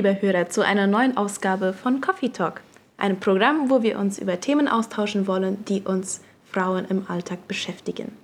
liebe 0.00 0.22
Hörer, 0.22 0.48
zu 0.48 0.64
einer 0.64 0.86
neuen 0.86 1.18
Ausgabe 1.18 1.74
von 1.74 2.00
Coffee 2.00 2.30
Talk, 2.30 2.62
einem 2.96 3.20
Programm, 3.20 3.68
wo 3.68 3.82
wir 3.82 3.98
uns 3.98 4.18
über 4.18 4.40
Themen 4.40 4.66
austauschen 4.66 5.26
wollen, 5.26 5.62
die 5.66 5.82
uns 5.82 6.22
Frauen 6.50 6.86
im 6.88 7.04
Alltag 7.06 7.46
beschäftigen. 7.46 8.16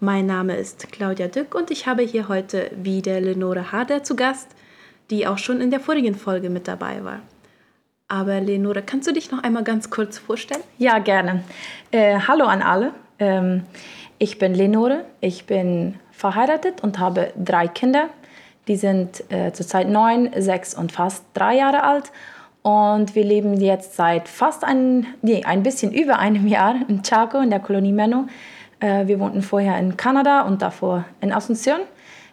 Mein 0.00 0.26
Name 0.26 0.56
ist 0.56 0.90
Claudia 0.90 1.28
Dück 1.28 1.54
und 1.54 1.70
ich 1.70 1.86
habe 1.86 2.02
hier 2.02 2.26
heute 2.26 2.72
wieder 2.74 3.20
Lenore 3.20 3.70
Harder 3.70 4.02
zu 4.02 4.16
Gast, 4.16 4.48
die 5.10 5.24
auch 5.28 5.38
schon 5.38 5.60
in 5.60 5.70
der 5.70 5.78
vorigen 5.78 6.16
Folge 6.16 6.50
mit 6.50 6.66
dabei 6.66 7.04
war. 7.04 7.20
Aber 8.08 8.40
Lenore, 8.40 8.82
kannst 8.82 9.06
du 9.06 9.12
dich 9.12 9.30
noch 9.30 9.44
einmal 9.44 9.62
ganz 9.62 9.88
kurz 9.88 10.18
vorstellen? 10.18 10.64
Ja, 10.78 10.98
gerne. 10.98 11.44
Äh, 11.92 12.18
hallo 12.26 12.46
an 12.46 12.60
alle. 12.60 12.92
Ähm, 13.20 13.62
ich 14.18 14.40
bin 14.40 14.52
Lenore, 14.52 15.04
ich 15.20 15.46
bin 15.46 15.94
verheiratet 16.10 16.82
und 16.82 16.98
habe 16.98 17.32
drei 17.36 17.68
Kinder. 17.68 18.08
Die 18.68 18.76
sind 18.76 19.24
äh, 19.30 19.52
zurzeit 19.52 19.88
neun, 19.88 20.30
sechs 20.36 20.74
und 20.74 20.92
fast 20.92 21.24
drei 21.34 21.56
Jahre 21.56 21.82
alt. 21.82 22.12
Und 22.62 23.14
wir 23.14 23.24
leben 23.24 23.58
jetzt 23.60 23.96
seit 23.96 24.28
fast 24.28 24.64
ein, 24.64 25.06
nee, 25.22 25.44
ein 25.44 25.62
bisschen 25.62 25.92
über 25.92 26.18
einem 26.18 26.46
Jahr 26.46 26.76
in 26.88 27.02
Chaco, 27.02 27.40
in 27.40 27.50
der 27.50 27.60
Kolonie 27.60 27.92
Menno. 27.92 28.26
Äh, 28.80 29.06
wir 29.06 29.18
wohnten 29.18 29.42
vorher 29.42 29.78
in 29.78 29.96
Kanada 29.96 30.42
und 30.42 30.60
davor 30.60 31.04
in 31.20 31.32
Asunción. 31.32 31.80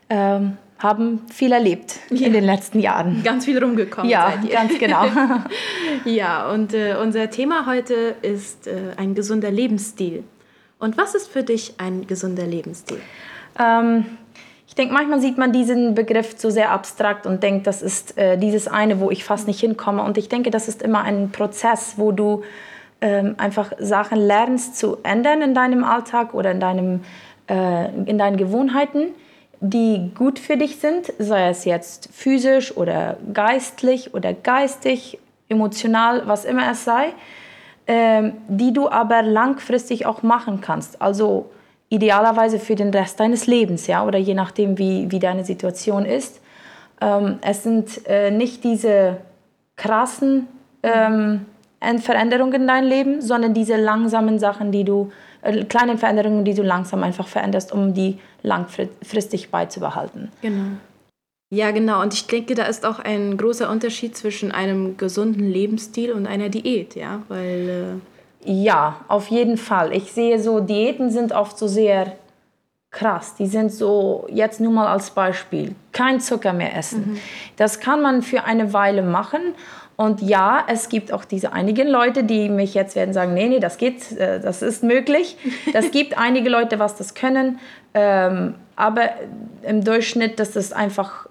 Ähm, 0.09 0.58
haben 0.80 1.21
viel 1.32 1.52
erlebt 1.52 1.99
ja. 2.10 2.27
in 2.27 2.34
den 2.34 2.44
letzten 2.44 2.79
Jahren. 2.79 3.23
Ganz 3.23 3.46
viel 3.46 3.62
rumgekommen. 3.62 4.10
Ja, 4.10 4.34
ganz 4.51 4.77
genau. 4.77 5.05
ja, 6.05 6.49
und 6.51 6.73
äh, 6.73 6.96
unser 7.01 7.29
Thema 7.29 7.66
heute 7.66 8.16
ist 8.21 8.68
äh, 8.68 8.94
ein 8.98 9.16
gesunder 9.16 9.51
Lebensstil. 9.51 10.23
Und 10.79 10.98
was 10.98 11.16
ist 11.16 11.29
für 11.29 11.44
dich 11.44 11.73
ein 11.79 12.05
gesunder 12.05 12.46
Lebensstil? 12.46 12.99
Ähm, 13.60 14.05
denke, 14.77 14.93
manchmal 14.93 15.20
sieht 15.20 15.37
man 15.37 15.51
diesen 15.51 15.95
Begriff 15.95 16.35
so 16.37 16.49
sehr 16.49 16.71
abstrakt 16.71 17.25
und 17.25 17.43
denkt, 17.43 17.67
das 17.67 17.81
ist 17.81 18.17
äh, 18.17 18.37
dieses 18.37 18.67
eine, 18.67 18.99
wo 18.99 19.11
ich 19.11 19.23
fast 19.23 19.47
nicht 19.47 19.59
hinkomme. 19.59 20.03
Und 20.03 20.17
ich 20.17 20.29
denke, 20.29 20.51
das 20.51 20.67
ist 20.67 20.81
immer 20.81 21.03
ein 21.03 21.31
Prozess, 21.31 21.95
wo 21.97 22.11
du 22.11 22.43
ähm, 23.01 23.35
einfach 23.37 23.71
Sachen 23.79 24.20
lernst 24.20 24.77
zu 24.77 24.98
ändern 25.03 25.41
in 25.41 25.53
deinem 25.53 25.83
Alltag 25.83 26.33
oder 26.33 26.51
in, 26.51 26.59
deinem, 26.59 27.01
äh, 27.48 27.89
in 28.05 28.17
deinen 28.17 28.37
Gewohnheiten, 28.37 29.09
die 29.59 30.11
gut 30.15 30.39
für 30.39 30.57
dich 30.57 30.77
sind, 30.77 31.11
sei 31.17 31.49
es 31.49 31.65
jetzt 31.65 32.09
physisch 32.13 32.75
oder 32.75 33.17
geistlich 33.33 34.13
oder 34.13 34.33
geistig, 34.33 35.20
emotional, 35.49 36.23
was 36.27 36.45
immer 36.45 36.71
es 36.71 36.83
sei, 36.85 37.13
äh, 37.85 38.31
die 38.48 38.73
du 38.73 38.89
aber 38.89 39.21
langfristig 39.21 40.05
auch 40.05 40.23
machen 40.23 40.61
kannst. 40.61 41.01
Also 41.01 41.49
idealerweise 41.90 42.60
für 42.60 42.76
den 42.76 42.90
Rest 42.90 43.20
deines 43.20 43.48
Lebens, 43.48 43.88
ja, 43.88 44.05
oder 44.05 44.18
je 44.18 44.34
nachdem, 44.34 44.77
wie, 44.77 45.10
wie 45.10 45.20
deine 45.20 45.46
Situation 45.46 46.05
ist. 46.05 46.41
Ähm, 47.02 47.40
es 47.41 47.63
sind 47.63 48.05
äh, 48.07 48.32
nicht 48.32 48.63
diese 48.63 49.18
krassen 49.76 50.48
ähm, 50.84 51.46
Veränderungen 51.99 52.62
in 52.62 52.68
deinem 52.68 52.90
Leben, 52.90 53.21
sondern 53.21 53.54
diese 53.54 53.77
langsamen 53.77 54.40
Sachen, 54.40 54.71
die 54.71 54.84
du, 54.84 55.12
äh, 55.41 55.63
kleinen 55.66 55.98
Veränderungen, 55.98 56.44
die 56.44 56.54
du 56.54 56.63
langsam 56.63 57.04
einfach 57.04 57.27
veränderst, 57.27 57.71
um 57.71 57.94
die 57.94 58.18
langfristig 58.41 59.49
beizubehalten. 59.49 60.32
Genau. 60.41 60.77
Ja, 61.49 61.72
genau. 61.72 62.01
Und 62.01 62.13
ich 62.13 62.27
denke, 62.27 62.55
da 62.55 62.66
ist 62.66 62.85
auch 62.85 62.99
ein 62.99 63.38
großer 63.38 63.70
Unterschied 63.70 64.18
zwischen 64.18 64.51
einem 64.51 64.97
gesunden 64.97 65.50
Lebensstil 65.50 66.11
und 66.11 66.28
einer 66.28 66.50
Diät, 66.50 66.95
ja, 66.95 67.22
weil 67.29 67.69
äh 67.69 68.16
ja, 68.47 69.02
auf 69.09 69.28
jeden 69.28 69.58
Fall. 69.58 69.94
Ich 69.94 70.13
sehe 70.13 70.40
so, 70.40 70.62
Diäten 70.62 71.09
sind 71.09 71.34
oft 71.34 71.58
so 71.58 71.68
sehr 71.68 72.13
krass. 72.91 73.35
Die 73.35 73.46
sind 73.46 73.72
so, 73.72 74.25
jetzt 74.30 74.62
nur 74.62 74.72
mal 74.72 74.88
als 74.88 75.12
Beispiel, 75.12 75.75
kein 75.91 76.22
Zucker 76.22 76.53
mehr 76.53 76.75
essen. 76.75 77.12
Mhm. 77.12 77.19
Das 77.58 77.80
kann 77.80 78.02
man 78.02 78.22
für 78.22 78.46
eine 78.46 78.72
Weile 78.72 79.03
machen. 79.03 79.41
Und 79.97 80.22
ja, 80.22 80.63
es 80.68 80.90
gibt 80.90 81.12
auch 81.12 81.25
diese 81.25 81.52
einigen 81.52 81.88
Leute, 81.88 82.24
die 82.24 82.50
mich 82.50 82.74
jetzt 82.74 82.96
werden 82.96 83.13
sagen, 83.13 83.34
nee, 83.34 83.50
nee, 83.50 83.59
das 83.59 83.78
geht, 83.78 84.12
äh, 84.13 84.40
das 84.40 84.62
ist 84.62 84.84
möglich. 84.84 85.38
Das 85.74 85.91
gibt 85.91 86.18
einige 86.18 86.50
Leute, 86.50 86.79
was 86.79 86.96
das 86.96 87.14
können. 87.14 87.59
Ähm, 87.94 88.56
aber 88.75 89.09
im 89.64 89.84
Durchschnitt, 89.84 90.40
das 90.40 90.56
ist 90.56 90.74
einfach 90.74 91.28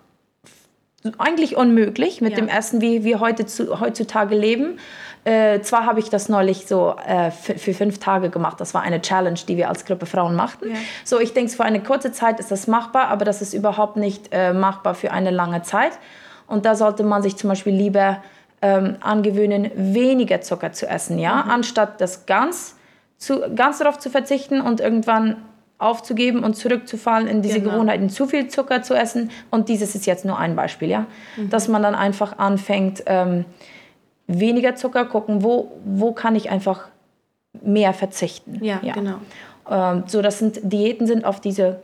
eigentlich 1.19 1.57
unmöglich 1.57 2.21
mit 2.21 2.33
ja. 2.33 2.37
dem 2.37 2.49
Essen, 2.49 2.81
wie 2.81 3.05
wir 3.05 3.21
heute 3.21 3.47
zu, 3.47 3.81
heutzutage 3.81 4.35
leben. 4.35 4.79
Äh, 5.25 5.61
zwar 5.63 5.87
habe 5.87 5.99
ich 5.99 6.09
das 6.09 6.29
neulich 6.29 6.67
so 6.67 6.95
äh, 7.05 7.33
für 7.33 7.75
fünf 7.75 7.99
Tage 7.99 8.31
gemacht. 8.31 8.61
Das 8.61 8.75
war 8.75 8.83
eine 8.83 9.03
Challenge, 9.03 9.41
die 9.49 9.57
wir 9.57 9.69
als 9.69 9.85
Gruppe 9.85 10.07
Frauen 10.07 10.37
machten. 10.37 10.71
Ja. 10.71 10.77
So, 11.05 11.19
ich 11.19 11.33
denke, 11.33 11.51
für 11.51 11.65
eine 11.65 11.83
kurze 11.83 12.13
Zeit 12.13 12.39
ist 12.39 12.53
das 12.53 12.69
machbar, 12.69 13.09
aber 13.09 13.25
das 13.25 13.43
ist 13.43 13.53
überhaupt 13.53 13.97
nicht 13.97 14.29
äh, 14.31 14.53
machbar 14.53 14.95
für 14.95 15.11
eine 15.11 15.31
lange 15.31 15.63
Zeit. 15.63 15.99
Und 16.47 16.65
da 16.65 16.77
sollte 16.77 17.03
man 17.03 17.23
sich 17.23 17.37
zum 17.37 17.51
Beispiel 17.51 17.75
lieber 17.75 18.23
ähm, 18.63 18.97
angewöhnen, 19.01 19.71
weniger 19.75 20.41
Zucker 20.41 20.73
zu 20.73 20.87
essen, 20.87 21.19
ja, 21.19 21.43
mhm. 21.43 21.51
anstatt 21.51 22.01
das 22.01 22.27
ganz, 22.27 22.77
zu, 23.19 23.41
ganz 23.55 23.79
darauf 23.79 23.99
zu 23.99 24.11
verzichten 24.11 24.61
und 24.61 24.81
irgendwann 24.81 25.43
aufzugeben 25.79 26.43
und 26.43 26.55
zurückzufallen 26.55 27.29
in 27.29 27.43
diese 27.43 27.61
genau. 27.61 27.73
Gewohnheiten, 27.73 28.09
zu 28.09 28.27
viel 28.27 28.49
Zucker 28.49 28.83
zu 28.83 28.95
essen. 28.95 29.31
Und 29.51 29.69
dieses 29.69 29.95
ist 29.95 30.07
jetzt 30.07 30.25
nur 30.25 30.39
ein 30.39 30.57
Beispiel, 30.57 30.89
ja, 30.89 31.07
mhm. 31.37 31.51
dass 31.51 31.69
man 31.69 31.83
dann 31.83 31.95
einfach 31.95 32.39
anfängt. 32.39 33.03
Ähm, 33.07 33.45
weniger 34.27 34.75
Zucker 34.75 35.05
gucken, 35.05 35.43
wo, 35.43 35.73
wo 35.85 36.13
kann 36.13 36.35
ich 36.35 36.51
einfach 36.51 36.89
mehr 37.63 37.93
verzichten. 37.93 38.63
Ja, 38.65 38.81
ja. 38.83 38.93
genau. 38.93 39.17
Ähm, 39.71 40.05
so, 40.07 40.23
das 40.23 40.39
sind 40.39 40.61
Diäten 40.63 41.07
sind 41.07 41.25
auf 41.25 41.41
diese 41.41 41.81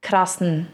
krassen 0.00 0.68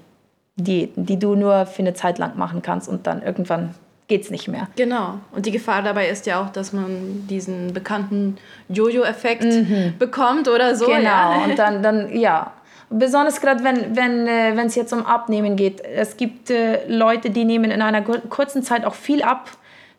Diäten, 0.57 1.07
die 1.07 1.19
du 1.19 1.35
nur 1.35 1.67
für 1.67 1.83
eine 1.83 1.95
Zeit 1.95 2.19
lang 2.19 2.37
machen 2.37 2.63
kannst 2.63 2.89
und 2.89 3.07
dann 3.07 3.23
irgendwann 3.23 3.75
geht 4.09 4.23
es 4.23 4.31
nicht 4.31 4.49
mehr. 4.49 4.69
Genau. 4.77 5.19
Und 5.33 5.47
die 5.47 5.51
Gefahr 5.51 5.83
dabei 5.83 6.09
ist 6.09 6.27
ja 6.27 6.43
auch, 6.43 6.51
dass 6.51 6.73
man 6.73 7.27
diesen 7.29 7.73
bekannten 7.73 8.39
Jojo-Effekt 8.69 9.45
mhm. 9.45 9.95
bekommt 9.99 10.49
oder 10.49 10.75
so. 10.75 10.87
Genau. 10.87 11.03
Ja. 11.03 11.45
Und 11.45 11.59
dann, 11.59 11.83
dann 11.83 12.17
ja. 12.17 12.53
Besonders 12.91 13.43
gerade, 13.43 13.63
wenn 13.65 13.95
wenn 13.95 14.27
äh, 14.27 14.65
es 14.65 14.75
jetzt 14.75 14.95
um 14.95 15.05
Abnehmen 15.05 15.57
geht. 15.57 15.83
Es 15.83 16.17
gibt 16.17 16.49
äh, 16.49 16.87
Leute, 16.89 17.29
die 17.29 17.45
nehmen 17.45 17.71
in 17.71 17.83
einer 17.83 18.01
kurzen 18.01 18.63
Zeit 18.63 18.87
auch 18.87 18.95
viel 18.95 19.23
ab 19.23 19.51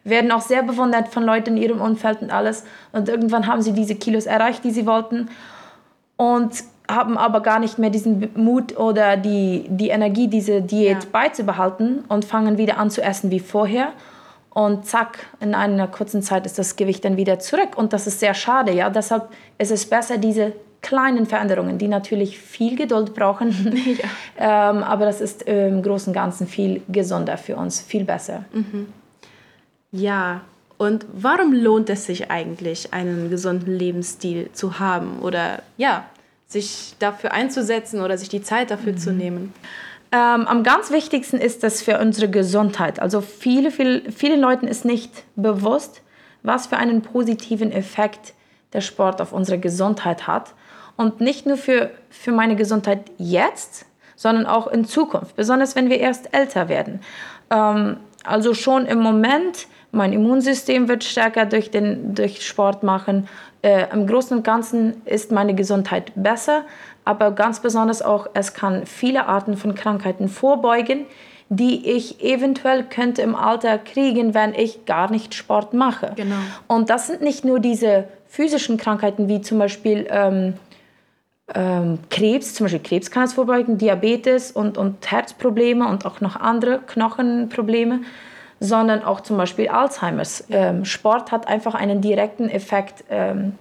werden 0.04 0.32
auch 0.32 0.42
sehr 0.42 0.64
bewundert 0.64 1.10
von 1.10 1.24
Leuten 1.24 1.58
in 1.58 1.64
ihrem 1.64 1.82
Umfeld 1.82 2.22
und 2.22 2.32
alles. 2.32 2.64
Und 2.92 3.10
irgendwann 3.10 3.48
haben 3.48 3.62
sie 3.62 3.74
diese 3.74 3.96
Kilos 3.96 4.26
erreicht, 4.26 4.64
die 4.64 4.72
sie 4.72 4.86
wollten. 4.86 5.30
Und 6.16 6.64
haben 6.90 7.18
aber 7.18 7.42
gar 7.42 7.60
nicht 7.60 7.78
mehr 7.78 7.90
diesen 7.90 8.30
Mut 8.36 8.78
oder 8.78 9.16
die, 9.16 9.66
die 9.70 9.90
Energie, 9.90 10.28
diese 10.28 10.62
Diät 10.62 11.04
ja. 11.04 11.10
beizubehalten 11.12 12.04
und 12.08 12.26
fangen 12.26 12.58
wieder 12.58 12.78
an 12.78 12.90
zu 12.90 13.02
essen 13.02 13.32
wie 13.32 13.40
vorher. 13.40 13.90
Und 14.50 14.86
zack, 14.88 15.28
in 15.40 15.54
einer 15.54 15.88
kurzen 15.88 16.24
Zeit 16.24 16.46
ist 16.46 16.58
das 16.58 16.76
Gewicht 16.76 17.06
dann 17.06 17.16
wieder 17.16 17.40
zurück. 17.40 17.78
Und 17.78 17.94
das 17.94 18.08
ist 18.08 18.20
sehr 18.20 18.34
schade. 18.34 18.74
Ja? 18.74 18.90
Deshalb 18.90 19.30
ist 19.60 19.72
es 19.72 19.86
besser, 19.86 20.18
diese 20.18 20.54
kleinen 20.82 21.28
Veränderungen, 21.28 21.78
die 21.78 21.88
natürlich 21.88 22.40
viel 22.40 22.76
Geduld 22.76 23.14
brauchen. 23.14 23.50
Ja. 24.40 24.72
ähm, 24.72 24.84
aber 24.84 25.06
das 25.06 25.22
ist 25.22 25.44
im 25.44 25.84
Großen 25.84 26.12
und 26.12 26.14
Ganzen 26.14 26.48
viel 26.48 26.82
gesunder 26.88 27.38
für 27.38 27.56
uns, 27.56 27.82
viel 27.82 28.04
besser. 28.04 28.46
Mhm. 28.52 28.88
Ja, 29.92 30.42
und 30.78 31.06
warum 31.12 31.52
lohnt 31.54 31.90
es 31.90 32.06
sich 32.06 32.32
eigentlich, 32.32 32.94
einen 32.94 33.30
gesunden 33.30 33.78
Lebensstil 33.78 34.50
zu 34.54 34.80
haben 34.80 35.20
oder 35.20 35.62
ja, 35.78 36.06
sich 36.50 36.96
dafür 37.00 37.32
einzusetzen 37.32 38.02
oder 38.02 38.18
sich 38.18 38.28
die 38.28 38.42
Zeit 38.42 38.72
dafür 38.72 38.94
mhm. 38.94 38.98
zu 38.98 39.14
nehmen? 39.14 39.54
Ähm, 40.12 40.48
am 40.48 40.64
ganz 40.64 40.92
wichtigsten 40.92 41.38
ist 41.38 41.64
das 41.64 41.82
für 41.82 42.00
unsere 42.00 42.30
Gesundheit. 42.30 43.00
Also 43.00 43.22
viele, 43.22 43.70
viele, 43.70 44.12
vielen 44.12 44.42
Leuten 44.42 44.68
ist 44.68 44.84
nicht 44.84 45.24
bewusst, 45.36 46.02
was 46.42 46.68
für 46.68 46.78
einen 46.78 47.04
positiven 47.04 47.72
Effekt 47.72 48.34
der 48.74 48.82
Sport 48.82 49.22
auf 49.22 49.32
unsere 49.32 49.60
Gesundheit 49.60 50.26
hat. 50.26 50.54
Und 50.98 51.22
nicht 51.22 51.46
nur 51.46 51.58
für, 51.58 51.92
für 52.10 52.32
meine 52.32 52.56
Gesundheit 52.56 53.04
jetzt, 53.18 53.86
sondern 54.16 54.48
auch 54.48 54.68
in 54.68 54.84
Zukunft, 54.84 55.36
besonders 55.36 55.76
wenn 55.76 55.90
wir 55.90 56.00
erst 56.00 56.34
älter 56.34 56.68
werden. 56.68 57.02
Ähm, 57.52 57.98
also 58.24 58.54
schon 58.54 58.86
im 58.86 59.00
Moment 59.00 59.68
mein 59.92 60.14
Immunsystem 60.14 60.88
wird 60.88 61.04
stärker 61.04 61.46
durch, 61.46 61.72
den, 61.72 62.14
durch 62.14 62.46
Sport 62.46 62.84
machen. 62.84 63.28
Äh, 63.62 63.88
Im 63.92 64.06
Großen 64.08 64.38
und 64.38 64.44
Ganzen 64.44 65.02
ist 65.06 65.32
meine 65.32 65.56
Gesundheit 65.56 66.12
besser, 66.16 66.64
aber 67.06 67.32
ganz 67.32 67.60
besonders 67.60 68.02
auch, 68.02 68.28
es 68.34 68.54
kann 68.54 68.86
viele 68.86 69.26
Arten 69.28 69.58
von 69.58 69.74
Krankheiten 69.74 70.30
vorbeugen, 70.30 71.06
die 71.50 71.90
ich 71.90 72.24
eventuell 72.24 72.84
könnte 72.84 73.24
im 73.24 73.36
Alter 73.36 73.80
kriegen, 73.80 74.36
wenn 74.36 74.54
ich 74.54 74.86
gar 74.86 75.10
nicht 75.10 75.34
Sport 75.34 75.74
mache. 75.74 76.12
Genau. 76.16 76.36
Und 76.68 76.92
das 76.92 77.08
sind 77.08 77.22
nicht 77.22 77.44
nur 77.44 77.60
diese 77.60 78.08
physischen 78.28 78.78
Krankheiten 78.78 79.28
wie 79.28 79.42
zum 79.42 79.58
Beispiel 79.58 80.06
ähm, 80.12 80.54
ähm, 81.56 82.00
Krebs, 82.10 82.54
zum 82.54 82.66
Beispiel 82.66 82.82
Krebs 82.82 83.12
kann 83.12 83.24
es 83.24 83.34
vorbeugen, 83.34 83.78
Diabetes 83.78 84.52
und, 84.52 84.78
und 84.78 85.10
Herzprobleme 85.10 85.88
und 85.88 86.06
auch 86.06 86.22
noch 86.22 86.36
andere 86.36 86.80
Knochenprobleme, 86.80 88.02
sondern 88.60 89.04
auch 89.04 89.22
zum 89.22 89.38
Beispiel 89.38 89.70
Alzheimers. 89.70 90.46
Ähm, 90.50 90.86
Sport 90.86 91.32
hat 91.32 91.48
einfach 91.48 91.76
einen 91.76 92.02
direkten 92.02 92.50
Effekt 92.50 93.04
ähm, 93.10 93.54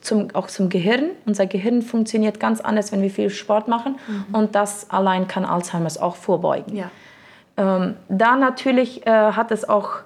zum, 0.00 0.28
auch 0.34 0.46
zum 0.48 0.68
Gehirn. 0.68 1.10
Unser 1.26 1.46
Gehirn 1.46 1.82
funktioniert 1.82 2.40
ganz 2.40 2.60
anders, 2.60 2.92
wenn 2.92 3.02
wir 3.02 3.10
viel 3.10 3.30
Sport 3.30 3.68
machen. 3.68 3.96
Mhm. 4.06 4.34
Und 4.34 4.54
das 4.54 4.90
allein 4.90 5.28
kann 5.28 5.44
Alzheimers 5.44 5.98
auch 5.98 6.16
vorbeugen. 6.16 6.76
Ja. 6.76 6.90
Ähm, 7.56 7.96
da 8.08 8.36
natürlich 8.36 9.06
äh, 9.06 9.10
hat 9.10 9.50
es 9.50 9.68
auch 9.68 9.98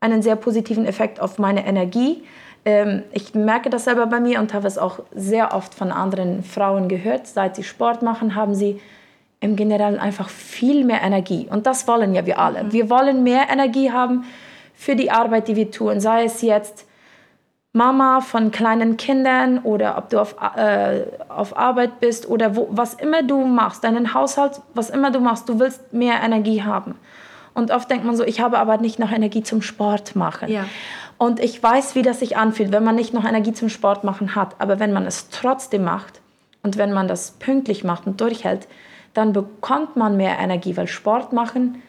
einen 0.00 0.22
sehr 0.22 0.36
positiven 0.36 0.86
Effekt 0.86 1.20
auf 1.20 1.38
meine 1.38 1.66
Energie. 1.66 2.22
Ähm, 2.66 3.04
ich 3.12 3.34
merke 3.34 3.70
das 3.70 3.84
selber 3.84 4.06
bei 4.06 4.20
mir 4.20 4.40
und 4.40 4.52
habe 4.52 4.66
es 4.66 4.76
auch 4.76 4.98
sehr 5.14 5.54
oft 5.54 5.72
von 5.72 5.92
anderen 5.92 6.42
Frauen 6.42 6.88
gehört. 6.88 7.28
Seit 7.28 7.56
sie 7.56 7.62
Sport 7.62 8.02
machen, 8.02 8.34
haben 8.34 8.54
sie 8.54 8.80
im 9.40 9.54
Generellen 9.54 9.98
einfach 9.98 10.28
viel 10.28 10.84
mehr 10.84 11.00
Energie. 11.02 11.46
Und 11.48 11.66
das 11.66 11.86
wollen 11.86 12.12
ja 12.14 12.26
wir 12.26 12.38
alle. 12.38 12.64
Mhm. 12.64 12.72
Wir 12.72 12.90
wollen 12.90 13.22
mehr 13.22 13.48
Energie 13.50 13.92
haben 13.92 14.24
für 14.74 14.96
die 14.96 15.12
Arbeit, 15.12 15.46
die 15.46 15.54
wir 15.54 15.70
tun. 15.70 16.00
Sei 16.00 16.24
es 16.24 16.42
jetzt 16.42 16.86
Mama 17.72 18.20
von 18.20 18.50
kleinen 18.50 18.96
Kindern 18.96 19.58
oder 19.58 19.96
ob 19.96 20.10
du 20.10 20.18
auf, 20.18 20.34
äh, 20.56 21.02
auf 21.28 21.56
Arbeit 21.56 22.00
bist 22.00 22.28
oder 22.28 22.56
wo, 22.56 22.66
was 22.70 22.94
immer 22.94 23.22
du 23.22 23.44
machst, 23.46 23.84
deinen 23.84 24.12
Haushalt, 24.12 24.60
was 24.74 24.90
immer 24.90 25.12
du 25.12 25.20
machst, 25.20 25.48
du 25.48 25.60
willst 25.60 25.92
mehr 25.92 26.20
Energie 26.22 26.62
haben. 26.62 26.96
Und 27.54 27.70
oft 27.70 27.90
denkt 27.90 28.04
man 28.04 28.16
so, 28.16 28.24
ich 28.24 28.40
habe 28.40 28.58
aber 28.58 28.78
nicht 28.78 28.98
noch 28.98 29.12
Energie 29.12 29.42
zum 29.42 29.62
Sport 29.62 30.16
machen. 30.16 30.50
Ja. 30.50 30.64
Und 31.18 31.40
ich 31.40 31.62
weiß, 31.62 31.94
wie 31.94 32.02
das 32.02 32.20
sich 32.20 32.36
anfühlt, 32.36 32.72
wenn 32.72 32.84
man 32.84 32.94
nicht 32.94 33.14
noch 33.14 33.24
Energie 33.24 33.52
zum 33.52 33.68
Sport 33.68 34.04
machen 34.04 34.34
hat. 34.34 34.54
Aber 34.60 34.78
wenn 34.78 34.92
man 34.92 35.06
es 35.06 35.30
trotzdem 35.30 35.84
macht 35.84 36.20
und 36.62 36.76
wenn 36.76 36.92
man 36.92 37.08
das 37.08 37.32
pünktlich 37.32 37.84
macht 37.84 38.06
und 38.06 38.20
durchhält, 38.20 38.68
dann 39.14 39.32
bekommt 39.32 39.96
man 39.96 40.16
mehr 40.16 40.38
Energie, 40.38 40.76
weil 40.76 40.88
Sport 40.88 41.32
machen 41.32 41.82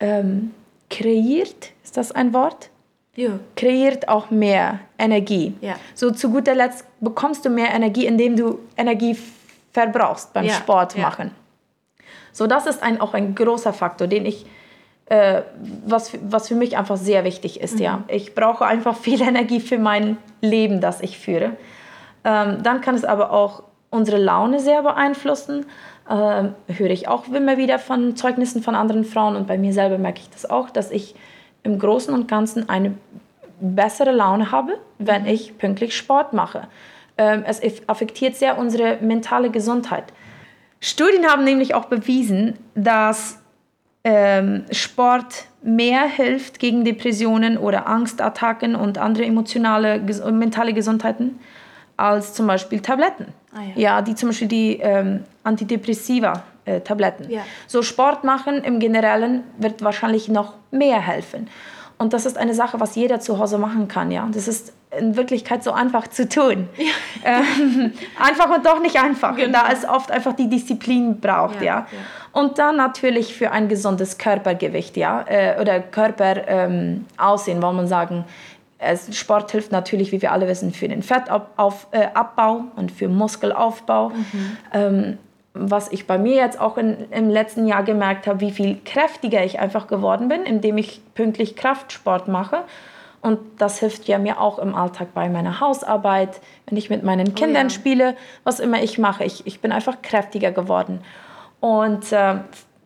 ähm, 0.00 0.52
kreiert, 0.90 1.70
ist 1.84 1.96
das 1.96 2.12
ein 2.12 2.34
Wort? 2.34 2.70
Ja. 3.14 3.38
Kreiert 3.56 4.08
auch 4.08 4.30
mehr 4.30 4.80
Energie. 4.98 5.54
Ja. 5.60 5.76
So 5.94 6.10
zu 6.10 6.30
guter 6.30 6.54
Letzt 6.54 6.84
bekommst 7.00 7.44
du 7.44 7.50
mehr 7.50 7.72
Energie, 7.72 8.06
indem 8.06 8.36
du 8.36 8.58
Energie 8.76 9.16
verbrauchst 9.72 10.32
beim 10.32 10.46
ja. 10.46 10.54
Sport 10.54 10.96
machen. 10.98 11.30
Ja. 11.30 12.04
So, 12.32 12.46
das 12.46 12.66
ist 12.66 12.82
ein, 12.82 13.00
auch 13.00 13.14
ein 13.14 13.34
großer 13.34 13.72
Faktor, 13.72 14.06
den 14.06 14.24
ich, 14.26 14.46
äh, 15.12 15.42
was, 15.84 16.12
was 16.22 16.48
für 16.48 16.54
mich 16.54 16.78
einfach 16.78 16.96
sehr 16.96 17.24
wichtig 17.24 17.60
ist. 17.60 17.74
Mhm. 17.74 17.82
Ja. 17.82 18.04
Ich 18.08 18.34
brauche 18.34 18.64
einfach 18.64 18.96
viel 18.96 19.20
Energie 19.28 19.60
für 19.60 19.78
mein 19.78 20.16
Leben, 20.40 20.80
das 20.80 21.00
ich 21.00 21.18
führe. 21.18 21.56
Ähm, 22.24 22.62
dann 22.62 22.80
kann 22.80 22.94
es 22.94 23.04
aber 23.04 23.30
auch 23.30 23.64
unsere 23.90 24.18
Laune 24.18 24.58
sehr 24.58 24.82
beeinflussen 24.82 25.66
äh, 26.08 26.44
höre 26.72 26.90
ich 26.90 27.08
auch 27.08 27.28
immer 27.28 27.56
wieder 27.56 27.78
von 27.78 28.16
Zeugnissen 28.16 28.62
von 28.62 28.74
anderen 28.74 29.04
Frauen 29.04 29.36
und 29.36 29.46
bei 29.46 29.58
mir 29.58 29.72
selber 29.72 29.98
merke 29.98 30.20
ich 30.20 30.30
das 30.30 30.48
auch, 30.48 30.70
dass 30.70 30.90
ich 30.90 31.14
im 31.62 31.78
Großen 31.78 32.12
und 32.12 32.26
Ganzen 32.26 32.68
eine 32.68 32.94
bessere 33.60 34.12
Laune 34.12 34.50
habe, 34.50 34.78
wenn 34.98 35.26
ich 35.26 35.58
pünktlich 35.58 35.96
Sport 35.96 36.32
mache. 36.32 36.68
Ähm, 37.18 37.44
es 37.46 37.60
affektiert 37.86 38.34
sehr 38.36 38.58
unsere 38.58 38.98
mentale 39.00 39.50
Gesundheit. 39.50 40.04
Studien 40.80 41.26
haben 41.26 41.44
nämlich 41.44 41.74
auch 41.74 41.84
bewiesen, 41.84 42.58
dass 42.74 43.41
ähm, 44.04 44.64
Sport 44.70 45.46
mehr 45.62 46.04
hilft 46.04 46.58
gegen 46.58 46.84
Depressionen 46.84 47.56
oder 47.56 47.86
Angstattacken 47.86 48.74
und 48.74 48.98
andere 48.98 49.24
emotionale, 49.24 50.00
mentale 50.32 50.72
Gesundheiten 50.72 51.38
als 51.96 52.34
zum 52.34 52.46
Beispiel 52.46 52.80
Tabletten. 52.80 53.26
Ah, 53.54 53.60
ja. 53.74 53.96
ja. 53.96 54.02
die 54.02 54.14
zum 54.14 54.30
Beispiel 54.30 54.48
die 54.48 54.78
ähm, 54.78 55.24
Antidepressiva-Tabletten. 55.44 57.30
Äh, 57.30 57.34
ja. 57.34 57.42
So 57.66 57.82
Sport 57.82 58.24
machen 58.24 58.64
im 58.64 58.80
Generellen 58.80 59.44
wird 59.58 59.82
wahrscheinlich 59.84 60.28
noch 60.28 60.54
mehr 60.70 61.00
helfen. 61.00 61.48
Und 61.98 62.12
das 62.12 62.26
ist 62.26 62.36
eine 62.36 62.54
Sache, 62.54 62.80
was 62.80 62.96
jeder 62.96 63.20
zu 63.20 63.38
Hause 63.38 63.58
machen 63.58 63.86
kann. 63.86 64.10
Ja, 64.10 64.28
das 64.32 64.48
ist 64.48 64.72
in 64.98 65.16
Wirklichkeit 65.16 65.64
so 65.64 65.72
einfach 65.72 66.08
zu 66.08 66.28
tun. 66.28 66.68
Ja. 67.24 67.38
Ähm, 67.38 67.92
einfach 68.18 68.50
und 68.56 68.66
doch 68.66 68.80
nicht 68.80 68.98
einfach, 68.98 69.36
genau. 69.36 69.60
da 69.60 69.72
es 69.72 69.88
oft 69.88 70.10
einfach 70.10 70.32
die 70.32 70.48
Disziplin 70.48 71.20
braucht. 71.20 71.62
Ja, 71.62 71.64
ja. 71.64 71.86
Und 72.32 72.58
dann 72.58 72.76
natürlich 72.76 73.36
für 73.36 73.52
ein 73.52 73.68
gesundes 73.68 74.18
Körpergewicht, 74.18 74.96
ja, 74.96 75.24
äh, 75.28 75.60
oder 75.60 75.78
Körperaussehen, 75.78 77.58
ähm, 77.58 77.62
wollen 77.62 77.76
wir 77.76 77.86
sagen 77.86 78.24
Sport 79.12 79.50
hilft 79.52 79.72
natürlich, 79.72 80.12
wie 80.12 80.22
wir 80.22 80.32
alle 80.32 80.48
wissen, 80.48 80.72
für 80.72 80.88
den 80.88 81.02
Fettabbau 81.02 81.72
äh, 81.92 82.80
und 82.80 82.90
für 82.90 83.08
Muskelaufbau. 83.08 84.10
Mhm. 84.10 84.56
Ähm, 84.72 85.18
was 85.54 85.92
ich 85.92 86.06
bei 86.06 86.18
mir 86.18 86.36
jetzt 86.36 86.58
auch 86.58 86.78
in, 86.78 87.10
im 87.10 87.28
letzten 87.28 87.66
Jahr 87.66 87.82
gemerkt 87.82 88.26
habe, 88.26 88.40
wie 88.40 88.50
viel 88.50 88.78
kräftiger 88.84 89.44
ich 89.44 89.60
einfach 89.60 89.86
geworden 89.86 90.28
bin, 90.28 90.44
indem 90.44 90.78
ich 90.78 91.02
pünktlich 91.14 91.56
Kraftsport 91.56 92.26
mache. 92.26 92.62
Und 93.22 93.38
das 93.58 93.78
hilft 93.78 94.08
ja 94.08 94.18
mir 94.18 94.40
auch 94.40 94.58
im 94.58 94.74
Alltag 94.74 95.14
bei 95.14 95.28
meiner 95.28 95.60
Hausarbeit, 95.60 96.40
wenn 96.66 96.76
ich 96.76 96.90
mit 96.90 97.04
meinen 97.04 97.34
Kindern 97.36 97.66
oh 97.66 97.68
ja. 97.68 97.70
spiele, 97.70 98.16
was 98.42 98.58
immer 98.58 98.82
ich 98.82 98.98
mache. 98.98 99.24
Ich, 99.24 99.46
ich 99.46 99.60
bin 99.60 99.70
einfach 99.70 100.02
kräftiger 100.02 100.50
geworden. 100.50 101.00
Und 101.60 102.10
äh, 102.10 102.38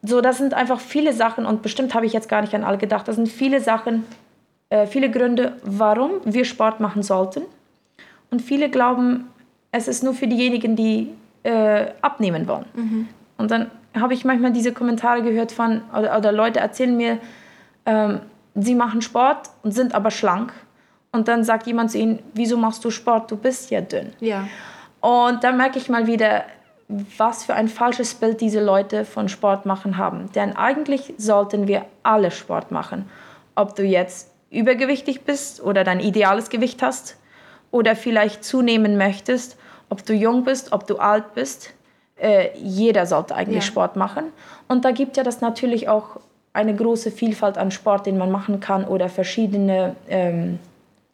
so, 0.03 0.21
das 0.21 0.37
sind 0.37 0.53
einfach 0.53 0.79
viele 0.79 1.15
Sachen 1.15 1.47
und 1.47 1.63
bestimmt 1.63 1.95
habe 1.95 2.05
ich 2.05 2.13
jetzt 2.13 2.29
gar 2.29 2.43
nicht 2.43 2.55
an 2.55 2.65
alle 2.65 2.77
gedacht. 2.77 3.09
Das 3.09 3.17
sind 3.17 3.29
viele 3.29 3.63
Sachen, 3.63 4.05
äh, 4.69 4.87
viele 4.87 5.11
Gründe, 5.11 5.57
warum 5.65 6.11
wir 6.25 6.45
Sport 6.45 6.81
machen 6.81 7.03
sollten. 7.03 7.43
Und 8.31 8.43
viele 8.43 8.69
glauben, 8.69 9.29
es 9.73 9.89
ist 9.89 10.05
nur 10.05 10.13
für 10.13 10.27
diejenigen, 10.27 10.77
die 10.77 11.15
äh, 11.45 11.87
abnehmen 12.03 12.47
wollen. 12.47 12.67
Mhm. 12.75 13.09
Und 13.39 13.51
dann 13.51 13.71
habe 13.99 14.13
ich 14.13 14.27
manchmal 14.27 14.53
diese 14.53 14.73
Kommentare 14.73 15.23
gehört 15.23 15.53
von, 15.53 15.81
oder, 15.97 16.19
oder 16.19 16.33
Leute 16.33 16.61
erzählen 16.61 16.95
mir, 16.95 17.19
ähm, 17.87 18.21
sie 18.57 18.75
machen 18.75 19.03
Sport 19.03 19.51
und 19.63 19.73
sind 19.73 19.95
aber 19.95 20.11
schlank. 20.11 20.53
Und 21.13 21.29
dann 21.29 21.45
sagt 21.45 21.67
jemand 21.67 21.91
zu 21.91 21.99
ihnen, 21.99 22.23
wieso 22.35 22.57
machst 22.57 22.85
du 22.85 22.91
Sport? 22.91 23.31
Du 23.31 23.37
bist 23.37 23.71
ja 23.71 23.81
dünn. 23.81 24.13
Ja. 24.21 24.49
Und 25.01 25.45
dann 25.45 25.57
merke 25.57 25.79
ich 25.79 25.89
mal 25.89 26.07
wieder, 26.07 26.45
was 26.89 27.45
für 27.45 27.55
ein 27.55 27.69
falsches 27.69 28.15
Bild 28.15 28.41
diese 28.41 28.63
Leute 28.63 29.05
von 29.05 29.29
Sport 29.29 29.67
machen 29.67 29.97
haben. 29.97 30.31
Denn 30.33 30.57
eigentlich 30.57 31.15
sollten 31.19 31.67
wir 31.69 31.87
alle 32.03 32.31
Sport 32.31 32.71
machen. 32.71 33.09
Ob 33.55 33.75
du 33.75 33.83
jetzt 33.83 34.31
übergewichtig 34.51 35.23
bist 35.23 35.63
oder 35.63 35.85
dein 35.85 36.01
ideales 36.01 36.51
Gewicht 36.51 36.83
hast 36.83 37.17
oder 37.71 37.97
vielleicht 37.97 38.45
zunehmen 38.45 38.97
möchtest, 38.97 39.57
ob 39.89 40.05
du 40.05 40.15
jung 40.15 40.45
bist, 40.45 40.73
ob 40.73 40.87
du 40.87 40.99
alt 40.99 41.35
bist, 41.35 41.73
äh, 42.17 42.49
jeder 42.57 43.07
sollte 43.07 43.35
eigentlich 43.35 43.65
ja. 43.65 43.69
Sport 43.69 43.97
machen. 43.97 44.33
Und 44.69 44.85
da 44.85 44.91
gibt 44.93 45.17
ja 45.17 45.23
das 45.23 45.41
natürlich 45.41 45.89
auch 45.89 46.21
eine 46.57 46.75
große 46.75 47.11
Vielfalt 47.11 47.59
an 47.59 47.71
Sport, 47.71 48.07
den 48.07 48.19
man 48.19 48.31
machen 48.31 48.59
kann 48.61 48.85
oder 48.85 49.09
verschiedene 49.09 49.95
ähm, 50.09 50.59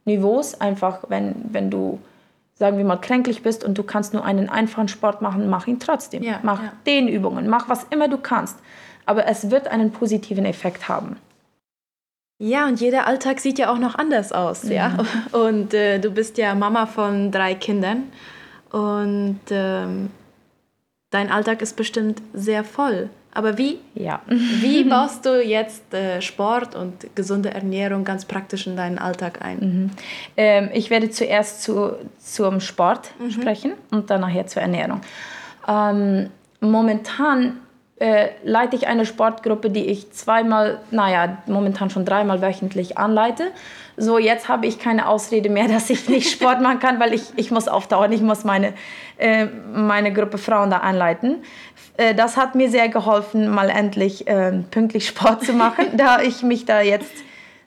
Niveaus. 0.04 0.60
Einfach, 0.60 1.04
wenn, 1.08 1.34
wenn 1.50 1.70
du, 1.70 1.98
sagen 2.54 2.78
wir 2.78 2.84
mal, 2.84 2.96
kränklich 2.96 3.42
bist 3.42 3.64
und 3.64 3.76
du 3.76 3.82
kannst 3.82 4.14
nur 4.14 4.24
einen 4.24 4.48
einfachen 4.48 4.88
Sport 4.88 5.20
machen, 5.20 5.50
mach 5.50 5.66
ihn 5.66 5.80
trotzdem. 5.80 6.22
Ja, 6.22 6.40
mach 6.42 6.62
ja. 6.62 6.72
den 6.86 7.08
Übungen, 7.08 7.48
mach 7.48 7.68
was 7.68 7.84
immer 7.90 8.08
du 8.08 8.18
kannst. 8.18 8.58
Aber 9.04 9.26
es 9.26 9.50
wird 9.50 9.68
einen 9.68 9.90
positiven 9.90 10.44
Effekt 10.44 10.88
haben. 10.88 11.16
Ja, 12.38 12.66
und 12.66 12.80
jeder 12.80 13.06
Alltag 13.06 13.38
sieht 13.38 13.58
ja 13.58 13.72
auch 13.72 13.78
noch 13.78 13.94
anders 13.94 14.32
aus, 14.32 14.64
mhm. 14.64 14.72
ja. 14.72 14.96
Und 15.32 15.74
äh, 15.74 15.98
du 15.98 16.10
bist 16.10 16.38
ja 16.38 16.54
Mama 16.54 16.86
von 16.86 17.30
drei 17.30 17.54
Kindern 17.54 18.04
und 18.70 19.40
ähm, 19.50 20.10
dein 21.10 21.30
Alltag 21.30 21.62
ist 21.62 21.76
bestimmt 21.76 22.20
sehr 22.32 22.64
voll. 22.64 23.10
Aber 23.34 23.56
wie, 23.58 23.78
ja. 23.94 24.20
wie 24.28 24.84
baust 24.84 25.24
du 25.24 25.42
jetzt 25.42 25.92
äh, 25.94 26.20
Sport 26.20 26.74
und 26.74 27.14
gesunde 27.14 27.50
Ernährung 27.50 28.04
ganz 28.04 28.24
praktisch 28.24 28.66
in 28.66 28.76
deinen 28.76 28.98
Alltag 28.98 29.42
ein? 29.42 29.58
Mhm. 29.58 29.90
Ähm, 30.36 30.70
ich 30.72 30.90
werde 30.90 31.10
zuerst 31.10 31.62
zu, 31.62 31.96
zum 32.18 32.60
Sport 32.60 33.12
mhm. 33.18 33.30
sprechen 33.30 33.72
und 33.90 34.10
dann 34.10 34.20
nachher 34.20 34.46
zur 34.46 34.62
Ernährung. 34.62 35.00
Ähm, 35.66 36.30
momentan 36.60 37.58
äh, 38.02 38.30
leite 38.42 38.74
ich 38.74 38.88
eine 38.88 39.06
Sportgruppe, 39.06 39.70
die 39.70 39.86
ich 39.86 40.10
zweimal, 40.10 40.80
naja, 40.90 41.38
momentan 41.46 41.88
schon 41.88 42.04
dreimal 42.04 42.42
wöchentlich 42.42 42.98
anleite. 42.98 43.52
So, 43.96 44.18
jetzt 44.18 44.48
habe 44.48 44.66
ich 44.66 44.80
keine 44.80 45.06
Ausrede 45.06 45.48
mehr, 45.48 45.68
dass 45.68 45.88
ich 45.88 46.08
nicht 46.08 46.28
Sport 46.28 46.60
machen 46.60 46.80
kann, 46.80 46.98
weil 46.98 47.14
ich, 47.14 47.22
ich 47.36 47.52
muss 47.52 47.68
aufdauern, 47.68 48.10
ich 48.10 48.20
muss 48.20 48.42
meine, 48.42 48.72
äh, 49.18 49.46
meine 49.72 50.12
Gruppe 50.12 50.38
Frauen 50.38 50.70
da 50.70 50.78
anleiten. 50.78 51.44
Äh, 51.96 52.16
das 52.16 52.36
hat 52.36 52.56
mir 52.56 52.70
sehr 52.70 52.88
geholfen, 52.88 53.48
mal 53.48 53.70
endlich 53.70 54.26
äh, 54.26 54.50
pünktlich 54.72 55.06
Sport 55.06 55.44
zu 55.44 55.52
machen, 55.52 55.86
da 55.96 56.20
ich 56.20 56.42
mich 56.42 56.64
da 56.64 56.80
jetzt 56.80 57.12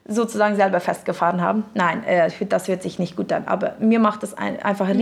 sozusagen 0.06 0.56
selber 0.56 0.80
festgefahren 0.80 1.40
habe. 1.40 1.62
Nein, 1.72 2.04
äh, 2.04 2.30
das 2.46 2.68
hört 2.68 2.82
sich 2.82 2.98
nicht 2.98 3.16
gut 3.16 3.32
an, 3.32 3.44
aber 3.46 3.76
mir 3.78 4.00
macht 4.00 4.22
es 4.22 4.34
ein, 4.34 4.62
einfach 4.62 4.88
mhm. 4.88 4.98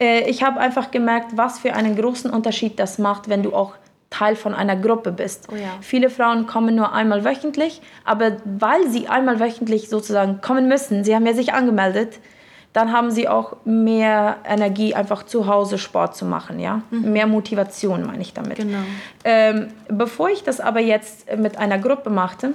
Äh, 0.00 0.28
ich 0.28 0.42
habe 0.42 0.58
einfach 0.58 0.90
gemerkt, 0.90 1.36
was 1.36 1.58
für 1.58 1.74
einen 1.74 1.96
großen 1.96 2.30
Unterschied 2.30 2.78
das 2.78 2.98
macht, 2.98 3.28
wenn 3.28 3.42
du 3.42 3.54
auch 3.54 3.74
Teil 4.10 4.34
von 4.34 4.54
einer 4.54 4.74
Gruppe 4.74 5.12
bist. 5.12 5.46
Oh 5.52 5.54
ja. 5.54 5.68
Viele 5.80 6.10
Frauen 6.10 6.46
kommen 6.46 6.74
nur 6.74 6.92
einmal 6.92 7.24
wöchentlich, 7.24 7.80
aber 8.04 8.38
weil 8.44 8.88
sie 8.88 9.08
einmal 9.08 9.38
wöchentlich 9.38 9.88
sozusagen 9.88 10.40
kommen 10.40 10.66
müssen, 10.66 11.04
sie 11.04 11.14
haben 11.14 11.26
ja 11.26 11.32
sich 11.32 11.52
angemeldet, 11.52 12.18
dann 12.72 12.92
haben 12.92 13.10
sie 13.10 13.28
auch 13.28 13.56
mehr 13.64 14.36
Energie, 14.44 14.94
einfach 14.94 15.24
zu 15.24 15.46
Hause 15.46 15.78
Sport 15.78 16.16
zu 16.16 16.24
machen, 16.24 16.60
ja. 16.60 16.82
Mhm. 16.90 17.12
Mehr 17.12 17.26
Motivation 17.26 18.06
meine 18.06 18.22
ich 18.22 18.32
damit. 18.32 18.56
Genau. 18.56 18.78
Ähm, 19.24 19.68
bevor 19.88 20.30
ich 20.30 20.42
das 20.44 20.60
aber 20.60 20.80
jetzt 20.80 21.36
mit 21.36 21.56
einer 21.56 21.78
Gruppe 21.78 22.10
machte, 22.10 22.52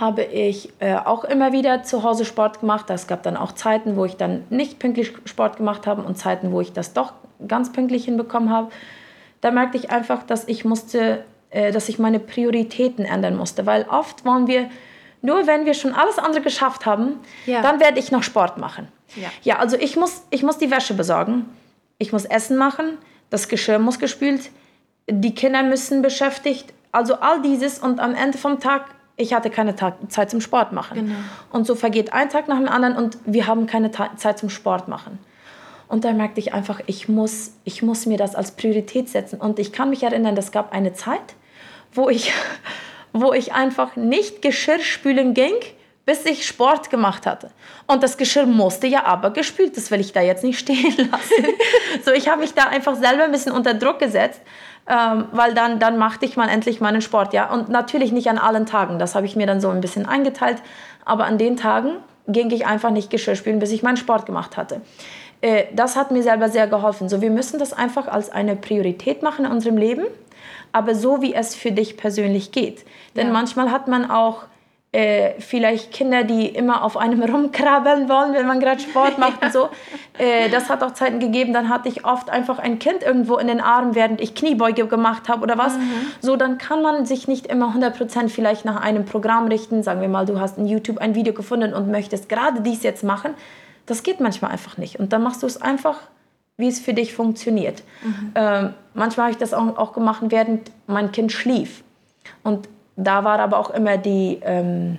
habe 0.00 0.22
ich 0.22 0.70
äh, 0.80 0.96
auch 0.96 1.24
immer 1.24 1.52
wieder 1.52 1.82
zu 1.82 2.02
Hause 2.02 2.24
Sport 2.24 2.60
gemacht. 2.60 2.90
Es 2.90 3.06
gab 3.06 3.22
dann 3.22 3.36
auch 3.36 3.52
Zeiten, 3.52 3.96
wo 3.96 4.04
ich 4.04 4.16
dann 4.16 4.44
nicht 4.50 4.78
pünktlich 4.78 5.12
Sport 5.24 5.56
gemacht 5.56 5.86
habe 5.86 6.02
und 6.02 6.16
Zeiten, 6.16 6.52
wo 6.52 6.60
ich 6.60 6.72
das 6.72 6.92
doch 6.92 7.12
ganz 7.46 7.72
pünktlich 7.72 8.04
hinbekommen 8.04 8.50
habe. 8.50 8.70
Da 9.40 9.50
merkte 9.50 9.78
ich 9.78 9.90
einfach, 9.90 10.22
dass 10.24 10.46
ich 10.48 10.64
musste 10.64 11.24
äh, 11.50 11.72
dass 11.72 11.88
ich 11.88 11.98
meine 11.98 12.18
Prioritäten 12.20 13.04
ändern 13.04 13.36
musste, 13.36 13.64
weil 13.66 13.86
oft 13.88 14.24
wollen 14.26 14.46
wir, 14.46 14.68
nur 15.22 15.46
wenn 15.46 15.64
wir 15.64 15.74
schon 15.74 15.94
alles 15.94 16.18
andere 16.18 16.42
geschafft 16.42 16.84
haben, 16.84 17.16
Ja. 17.46 17.62
dann 17.62 17.80
werde 17.80 17.98
ich 17.98 18.12
noch 18.12 18.22
Sport 18.22 18.58
machen. 18.58 18.88
Ja. 19.16 19.28
ja, 19.42 19.58
also 19.58 19.76
ich 19.78 19.96
muss, 19.96 20.24
ich 20.28 20.42
muss 20.42 20.58
die 20.58 20.70
Wäsche 20.70 20.92
besorgen, 20.92 21.46
ich 21.96 22.12
muss 22.12 22.26
Essen 22.26 22.58
machen, 22.58 22.98
das 23.30 23.48
Geschirr 23.48 23.78
muss 23.78 23.98
gespült, 23.98 24.50
die 25.10 25.34
Kinder 25.34 25.62
müssen 25.62 26.02
beschäftigt, 26.02 26.74
also 26.92 27.14
all 27.14 27.40
dieses 27.40 27.78
und 27.78 27.98
am 28.00 28.14
Ende 28.14 28.36
vom 28.36 28.60
Tag, 28.60 28.84
ich 29.18 29.34
hatte 29.34 29.50
keine 29.50 29.76
Tag, 29.76 29.96
Zeit 30.08 30.30
zum 30.30 30.40
Sport 30.40 30.72
machen. 30.72 31.06
Genau. 31.06 31.18
Und 31.50 31.66
so 31.66 31.74
vergeht 31.74 32.12
ein 32.14 32.30
Tag 32.30 32.48
nach 32.48 32.56
dem 32.56 32.68
anderen 32.68 32.96
und 32.96 33.18
wir 33.26 33.46
haben 33.46 33.66
keine 33.66 33.90
Ta 33.90 34.16
Zeit 34.16 34.38
zum 34.38 34.48
Sport 34.48 34.88
machen. 34.88 35.18
Und 35.88 36.04
da 36.04 36.12
merkte 36.12 36.38
ich 36.38 36.54
einfach, 36.54 36.80
ich 36.86 37.08
muss, 37.08 37.52
ich 37.64 37.82
muss 37.82 38.06
mir 38.06 38.16
das 38.16 38.34
als 38.34 38.52
Priorität 38.52 39.08
setzen. 39.08 39.40
Und 39.40 39.58
ich 39.58 39.72
kann 39.72 39.90
mich 39.90 40.02
erinnern, 40.02 40.36
es 40.36 40.52
gab 40.52 40.72
eine 40.72 40.92
Zeit, 40.92 41.34
wo 41.92 42.08
ich, 42.08 42.32
wo 43.12 43.32
ich 43.32 43.52
einfach 43.52 43.96
nicht 43.96 44.40
Geschirr 44.40 44.80
spülen 44.80 45.34
ging, 45.34 45.54
bis 46.04 46.24
ich 46.24 46.46
Sport 46.46 46.88
gemacht 46.88 47.26
hatte. 47.26 47.50
Und 47.86 48.02
das 48.02 48.16
Geschirr 48.16 48.46
musste 48.46 48.86
ja 48.86 49.04
aber 49.04 49.30
gespült, 49.30 49.76
das 49.76 49.90
will 49.90 50.00
ich 50.00 50.12
da 50.12 50.22
jetzt 50.22 50.44
nicht 50.44 50.58
stehen 50.58 50.94
lassen. 51.10 51.44
so, 52.04 52.12
ich 52.12 52.28
habe 52.28 52.42
mich 52.42 52.54
da 52.54 52.64
einfach 52.64 52.94
selber 52.94 53.24
ein 53.24 53.32
bisschen 53.32 53.52
unter 53.52 53.74
Druck 53.74 53.98
gesetzt, 53.98 54.40
ähm, 54.88 55.26
weil 55.32 55.54
dann, 55.54 55.78
dann 55.78 55.98
machte 55.98 56.24
ich 56.24 56.36
mal 56.36 56.48
endlich 56.48 56.80
meinen 56.80 57.00
Sport. 57.02 57.32
Ja? 57.34 57.52
Und 57.52 57.68
natürlich 57.68 58.12
nicht 58.12 58.28
an 58.28 58.38
allen 58.38 58.66
Tagen, 58.66 58.98
das 58.98 59.14
habe 59.14 59.26
ich 59.26 59.36
mir 59.36 59.46
dann 59.46 59.60
so 59.60 59.68
ein 59.68 59.80
bisschen 59.80 60.06
eingeteilt. 60.06 60.62
Aber 61.04 61.24
an 61.24 61.38
den 61.38 61.56
Tagen 61.56 61.92
ging 62.26 62.50
ich 62.50 62.66
einfach 62.66 62.90
nicht 62.90 63.10
Geschirr 63.10 63.36
spülen, 63.36 63.58
bis 63.58 63.72
ich 63.72 63.82
meinen 63.82 63.96
Sport 63.96 64.26
gemacht 64.26 64.56
hatte. 64.56 64.80
Äh, 65.40 65.64
das 65.74 65.96
hat 65.96 66.10
mir 66.10 66.22
selber 66.22 66.48
sehr 66.48 66.66
geholfen. 66.66 67.08
So, 67.08 67.20
wir 67.20 67.30
müssen 67.30 67.58
das 67.58 67.72
einfach 67.72 68.08
als 68.08 68.30
eine 68.30 68.56
Priorität 68.56 69.22
machen 69.22 69.44
in 69.44 69.50
unserem 69.50 69.76
Leben, 69.76 70.04
aber 70.72 70.94
so 70.94 71.22
wie 71.22 71.34
es 71.34 71.54
für 71.54 71.72
dich 71.72 71.96
persönlich 71.96 72.52
geht. 72.52 72.84
Denn 73.16 73.28
Ja. 73.28 73.32
manchmal 73.32 73.70
hat 73.70 73.88
man 73.88 74.10
auch 74.10 74.44
äh, 74.90 75.38
vielleicht 75.38 75.92
Kinder, 75.92 76.24
die 76.24 76.46
immer 76.46 76.82
auf 76.82 76.96
einem 76.96 77.22
rumkrabbeln 77.30 78.08
wollen, 78.08 78.32
wenn 78.32 78.46
man 78.46 78.58
gerade 78.58 78.80
Sport 78.80 79.18
macht 79.18 79.42
und 79.42 79.52
so. 79.52 79.68
Äh, 80.20 80.48
das 80.50 80.68
hat 80.68 80.82
auch 80.82 80.94
Zeiten 80.94 81.20
gegeben, 81.20 81.52
dann 81.52 81.68
hatte 81.68 81.88
ich 81.88 82.04
oft 82.04 82.28
einfach 82.28 82.58
ein 82.58 82.80
Kind 82.80 83.04
irgendwo 83.04 83.36
in 83.36 83.46
den 83.46 83.60
Armen, 83.60 83.94
während 83.94 84.20
ich 84.20 84.34
Kniebeuge 84.34 84.88
gemacht 84.88 85.28
habe 85.28 85.42
oder 85.42 85.56
was. 85.56 85.74
So, 86.20 86.34
dann 86.34 86.58
kann 86.58 86.82
man 86.82 87.06
sich 87.06 87.28
nicht 87.28 87.46
immer 87.46 87.72
100% 87.72 88.28
vielleicht 88.28 88.64
nach 88.64 88.80
einem 88.80 89.04
Programm 89.04 89.46
richten. 89.46 89.84
Sagen 89.84 90.00
wir 90.00 90.08
mal, 90.08 90.26
du 90.26 90.40
hast 90.40 90.58
in 90.58 90.66
YouTube 90.66 90.98
ein 90.98 91.14
Video 91.14 91.32
gefunden 91.32 91.72
und 91.72 91.88
möchtest 91.88 92.28
gerade 92.28 92.62
dies 92.62 92.82
jetzt 92.82 93.04
machen. 93.04 93.32
Das 93.86 94.02
geht 94.02 94.18
manchmal 94.18 94.50
einfach 94.50 94.76
nicht. 94.76 94.98
Und 94.98 95.12
dann 95.12 95.22
machst 95.22 95.44
du 95.44 95.46
es 95.46 95.62
einfach, 95.62 96.00
wie 96.56 96.66
es 96.66 96.80
für 96.80 96.92
dich 96.92 97.14
funktioniert. 97.14 97.84
Ähm, 98.34 98.74
manchmal 98.94 99.26
habe 99.26 99.32
ich 99.32 99.38
das 99.38 99.54
auch, 99.54 99.78
auch 99.78 99.92
gemacht, 99.92 100.22
während 100.30 100.72
mein 100.88 101.12
Kind 101.12 101.30
schlief. 101.30 101.84
Und 102.42 102.68
da 102.98 103.22
war 103.24 103.38
aber 103.38 103.58
auch 103.58 103.70
immer 103.70 103.96
die 103.96 104.40
ähm, 104.42 104.98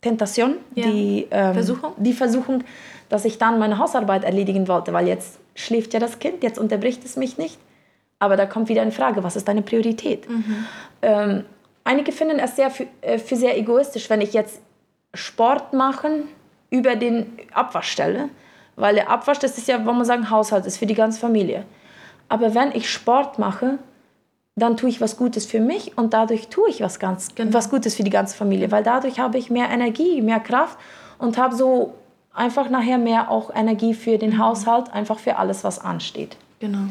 Tentation, 0.00 0.56
Ja. 0.74 0.86
die, 0.86 1.26
ähm, 1.30 1.54
Versuchung? 1.54 1.92
die 1.96 2.12
Versuchung, 2.12 2.64
dass 3.08 3.24
ich 3.24 3.38
dann 3.38 3.58
meine 3.58 3.78
Hausarbeit 3.78 4.24
erledigen 4.24 4.68
wollte, 4.68 4.92
weil 4.92 5.06
jetzt 5.06 5.38
schläft 5.54 5.94
ja 5.94 6.00
das 6.00 6.18
Kind, 6.18 6.42
jetzt 6.42 6.58
unterbricht 6.58 7.04
es 7.04 7.16
mich 7.16 7.38
nicht. 7.38 7.58
Aber 8.18 8.36
da 8.36 8.46
kommt 8.46 8.68
wieder 8.68 8.82
eine 8.82 8.90
Frage, 8.90 9.22
was 9.22 9.36
ist 9.36 9.46
deine 9.46 9.62
Priorität? 9.62 10.26
Ähm, 11.02 11.44
einige 11.84 12.10
finden 12.10 12.40
es 12.40 12.56
sehr 12.56 12.70
für, 12.70 12.86
äh, 13.00 13.18
für 13.18 13.36
sehr 13.36 13.56
egoistisch, 13.56 14.10
wenn 14.10 14.20
ich 14.20 14.32
jetzt 14.32 14.60
Sport 15.14 15.72
machen 15.72 16.24
über 16.70 16.96
den 16.96 17.38
Abwasch 17.54 17.90
stelle. 17.90 18.28
Weil 18.74 18.96
der 18.96 19.08
Abwasch, 19.10 19.38
das 19.38 19.56
ist 19.58 19.68
ja, 19.68 19.84
wollen 19.86 19.98
wir 19.98 20.04
sagen, 20.04 20.28
Haushalt, 20.30 20.66
ist 20.66 20.78
für 20.78 20.86
die 20.86 20.94
ganze 20.94 21.20
Familie. 21.20 21.64
Aber 22.28 22.54
wenn 22.54 22.72
ich 22.72 22.90
Sport 22.90 23.38
mache, 23.38 23.78
dann 24.58 24.76
tue 24.76 24.88
ich 24.88 25.00
was 25.00 25.16
Gutes 25.16 25.46
für 25.46 25.60
mich 25.60 25.96
und 25.98 26.12
dadurch 26.14 26.48
tue 26.48 26.68
ich 26.70 26.80
was 26.80 26.98
ganz 26.98 27.34
Genau. 27.34 27.52
was 27.52 27.70
Gutes 27.70 27.94
für 27.94 28.02
die 28.02 28.10
ganze 28.10 28.36
Familie, 28.36 28.70
weil 28.70 28.82
dadurch 28.82 29.18
habe 29.18 29.38
ich 29.38 29.50
mehr 29.50 29.68
Energie, 29.70 30.20
mehr 30.22 30.40
Kraft 30.40 30.78
und 31.18 31.36
habe 31.38 31.54
so 31.54 31.94
einfach 32.32 32.70
nachher 32.70 32.98
mehr 32.98 33.30
auch 33.30 33.54
Energie 33.54 33.94
für 33.94 34.16
den 34.18 34.38
Haushalt, 34.38 34.92
einfach 34.92 35.18
für 35.18 35.36
alles, 35.36 35.64
was 35.64 35.78
ansteht. 35.78 36.36
Genau. 36.60 36.86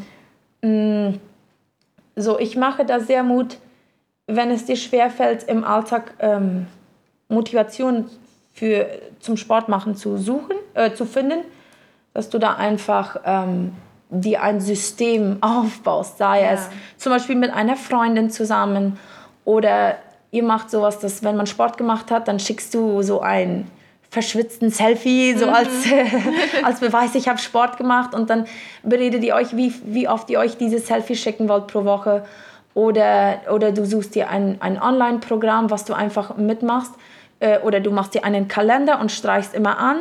So, 2.16 2.38
ich 2.38 2.56
mache 2.56 2.84
da 2.84 3.00
sehr 3.00 3.22
Mut, 3.22 3.58
wenn 4.26 4.50
es 4.50 4.64
dir 4.66 4.76
schwerfällt, 4.76 5.44
im 5.44 5.64
Alltag 5.64 6.14
ähm, 6.18 6.66
Motivation 7.28 8.06
für, 8.52 8.86
zum 9.20 9.36
Sport 9.36 9.68
machen 9.68 9.94
zu 9.94 10.16
suchen, 10.18 10.56
äh, 10.74 10.92
zu 10.92 11.06
finden, 11.06 11.44
dass 12.12 12.28
du 12.28 12.38
da 12.38 12.54
einfach 12.54 13.20
ähm, 13.24 13.72
dir 14.10 14.42
ein 14.42 14.60
System 14.60 15.38
aufbaust, 15.40 16.18
sei 16.18 16.42
Ja. 16.42 16.52
es 16.52 16.68
zum 16.96 17.12
Beispiel 17.12 17.36
mit 17.36 17.52
einer 17.52 17.76
Freundin 17.76 18.30
zusammen 18.30 18.98
oder 19.44 19.96
ihr 20.30 20.42
macht 20.42 20.70
sowas, 20.70 20.98
dass 20.98 21.22
wenn 21.22 21.36
man 21.36 21.46
Sport 21.46 21.78
gemacht 21.78 22.10
hat, 22.10 22.28
dann 22.28 22.38
schickst 22.38 22.74
du 22.74 23.02
so 23.02 23.20
ein 23.20 23.70
verschwitzten 24.10 24.70
Selfie, 24.70 25.34
so 25.34 25.48
als, 25.48 25.68
als 26.62 26.80
Beweis, 26.80 27.14
ich 27.14 27.28
habe 27.28 27.38
Sport 27.38 27.76
gemacht 27.76 28.14
und 28.14 28.30
dann 28.30 28.46
beredet 28.82 29.22
ihr 29.22 29.34
euch, 29.34 29.54
wie, 29.56 29.74
wie 29.84 30.08
oft 30.08 30.30
ihr 30.30 30.38
euch 30.38 30.56
dieses 30.56 30.86
Selfie 30.86 31.16
schicken 31.16 31.48
wollt 31.48 31.66
pro 31.66 31.84
Woche 31.84 32.24
oder, 32.74 33.40
oder 33.52 33.72
du 33.72 33.84
suchst 33.84 34.14
dir 34.14 34.30
ein, 34.30 34.56
ein 34.60 34.80
Online-Programm, 34.80 35.70
was 35.70 35.84
du 35.84 35.92
einfach 35.92 36.36
mitmachst 36.36 36.92
äh, 37.40 37.58
oder 37.60 37.80
du 37.80 37.90
machst 37.90 38.14
dir 38.14 38.24
einen 38.24 38.48
Kalender 38.48 39.00
und 39.00 39.12
streichst 39.12 39.54
immer 39.54 39.78
an 39.78 39.98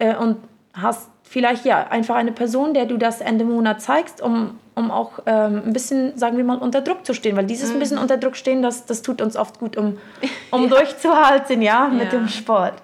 äh, 0.00 0.16
und 0.16 0.36
hast 0.74 1.08
vielleicht 1.22 1.64
ja 1.64 1.86
einfach 1.88 2.16
eine 2.16 2.32
Person, 2.32 2.74
der 2.74 2.86
du 2.86 2.96
das 2.98 3.20
Ende 3.20 3.44
Monat 3.44 3.80
zeigst, 3.80 4.20
um, 4.20 4.58
um 4.74 4.90
auch 4.90 5.20
ähm, 5.26 5.62
ein 5.66 5.72
bisschen, 5.72 6.16
sagen 6.18 6.36
wir 6.36 6.44
mal, 6.44 6.58
unter 6.58 6.80
Druck 6.80 7.06
zu 7.06 7.14
stehen, 7.14 7.36
weil 7.36 7.46
dieses 7.46 7.70
ein 7.72 7.78
bisschen 7.78 7.98
unter 7.98 8.16
Druck 8.18 8.36
stehen, 8.36 8.62
das, 8.62 8.84
das 8.86 9.02
tut 9.02 9.22
uns 9.22 9.36
oft 9.36 9.58
gut, 9.58 9.76
um, 9.76 9.98
um 10.50 10.68
durchzuhalten, 10.68 11.62
ja, 11.62 11.88
mit 11.88 12.12
Ja. 12.12 12.18
dem 12.18 12.28
Sport. 12.28 12.74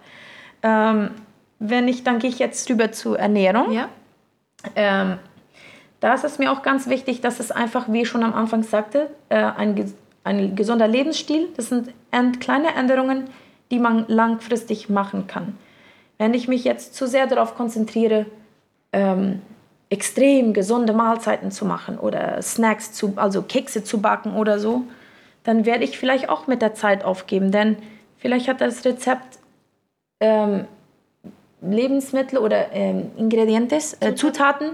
Ähm, 0.63 1.11
wenn 1.59 1.89
ich, 1.89 2.03
dann 2.05 2.19
gehe 2.19 2.31
ich 2.31 2.39
jetzt 2.39 2.69
rüber 2.71 2.91
zur 2.93 3.19
Ernährung. 3.19 3.73
Ja? 3.73 3.89
Ähm, 4.75 5.19
da 6.01 6.15
ist 6.15 6.25
es 6.25 6.39
mir 6.39 6.51
auch 6.51 6.63
ganz 6.63 6.89
wichtig, 6.89 7.21
dass 7.21 7.41
es 7.41 7.51
einfach, 7.51 7.87
wie 7.93 8.03
ich 8.03 8.09
schon 8.09 8.23
am 8.25 8.33
Anfang 8.33 8.63
sagte, 8.63 9.11
äh, 9.29 9.37
ein, 9.37 9.93
ein 10.25 10.57
gesunder 10.57 10.89
Lebensstil, 10.89 11.49
das 11.57 11.69
sind 11.69 11.93
kleine 12.41 12.75
Änderungen, 12.75 13.25
die 13.71 13.79
man 13.79 14.07
langfristig 14.09 14.89
machen 14.89 15.27
kann. 15.27 15.59
Wenn 16.21 16.35
ich 16.35 16.49
mich 16.49 16.65
jetzt 16.65 16.95
zu 16.95 17.07
sehr 17.07 17.27
darauf 17.27 17.55
konzentriere, 17.55 18.27
ähm, 18.93 19.41
extrem 19.89 20.53
gesunde 20.53 20.93
Mahlzeiten 20.93 21.51
zu 21.51 21.65
machen 21.65 21.99
oder 21.99 22.43
Snacks, 22.43 22.93
zu, 22.93 23.15
also 23.17 23.41
Kekse 23.41 23.85
zu 23.85 24.03
backen 24.03 24.37
oder 24.37 24.59
so, 24.59 24.83
dann 25.45 25.65
werde 25.65 25.85
ich 25.85 25.99
vielleicht 25.99 26.29
auch 26.29 26.47
mit 26.47 26.61
der 26.61 26.75
Zeit 26.75 27.07
aufgeben, 27.07 27.53
denn 27.53 27.79
vielleicht 28.19 28.49
hat 28.49 28.61
das 28.61 28.85
Rezept 28.85 29.39
ähm, 30.21 30.67
Lebensmittel 31.63 32.39
oder 32.39 32.71
ähm, 32.73 33.13
Ingredientes, 33.17 33.97
äh, 34.01 34.15
Zutaten, 34.15 34.73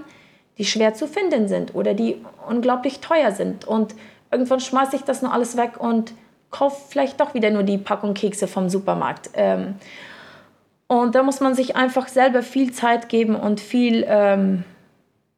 die 0.58 0.64
schwer 0.64 0.94
zu 0.94 1.06
finden 1.06 1.46
sind 1.46 1.76
oder 1.76 1.94
die 1.94 2.16
unglaublich 2.48 2.98
teuer 2.98 3.30
sind. 3.30 3.64
Und 3.68 3.94
irgendwann 4.32 4.58
schmeiße 4.58 4.96
ich 4.96 5.02
das 5.02 5.22
nur 5.22 5.32
alles 5.32 5.56
weg 5.56 5.78
und 5.78 6.12
kaufe 6.50 6.88
vielleicht 6.88 7.20
doch 7.20 7.34
wieder 7.34 7.50
nur 7.50 7.62
die 7.62 7.78
Packung 7.78 8.14
Kekse 8.14 8.48
vom 8.48 8.68
Supermarkt. 8.68 9.30
Ähm, 9.34 9.76
und 10.88 11.14
da 11.14 11.22
muss 11.22 11.40
man 11.40 11.54
sich 11.54 11.76
einfach 11.76 12.08
selber 12.08 12.42
viel 12.42 12.72
Zeit 12.72 13.08
geben 13.08 13.34
und 13.36 13.60
viel, 13.60 14.04
ähm, 14.08 14.64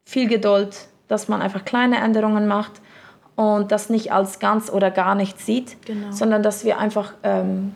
viel 0.05 0.29
Geduld, 0.29 0.89
dass 1.09 1.29
man 1.29 1.41
einfach 1.43 1.65
kleine 1.65 1.99
Änderungen 1.99 2.47
macht 2.47 2.73
und 3.35 3.73
das 3.73 3.89
nicht 3.89 4.13
als 4.13 4.41
ganz 4.41 4.71
oder 4.71 4.91
gar 4.91 5.15
nichts 5.15 5.47
sieht, 5.47 5.77
Genau. 5.87 6.11
sondern 6.13 6.43
dass 6.43 6.65
wir 6.65 6.79
einfach, 6.79 7.15
ähm, 7.23 7.75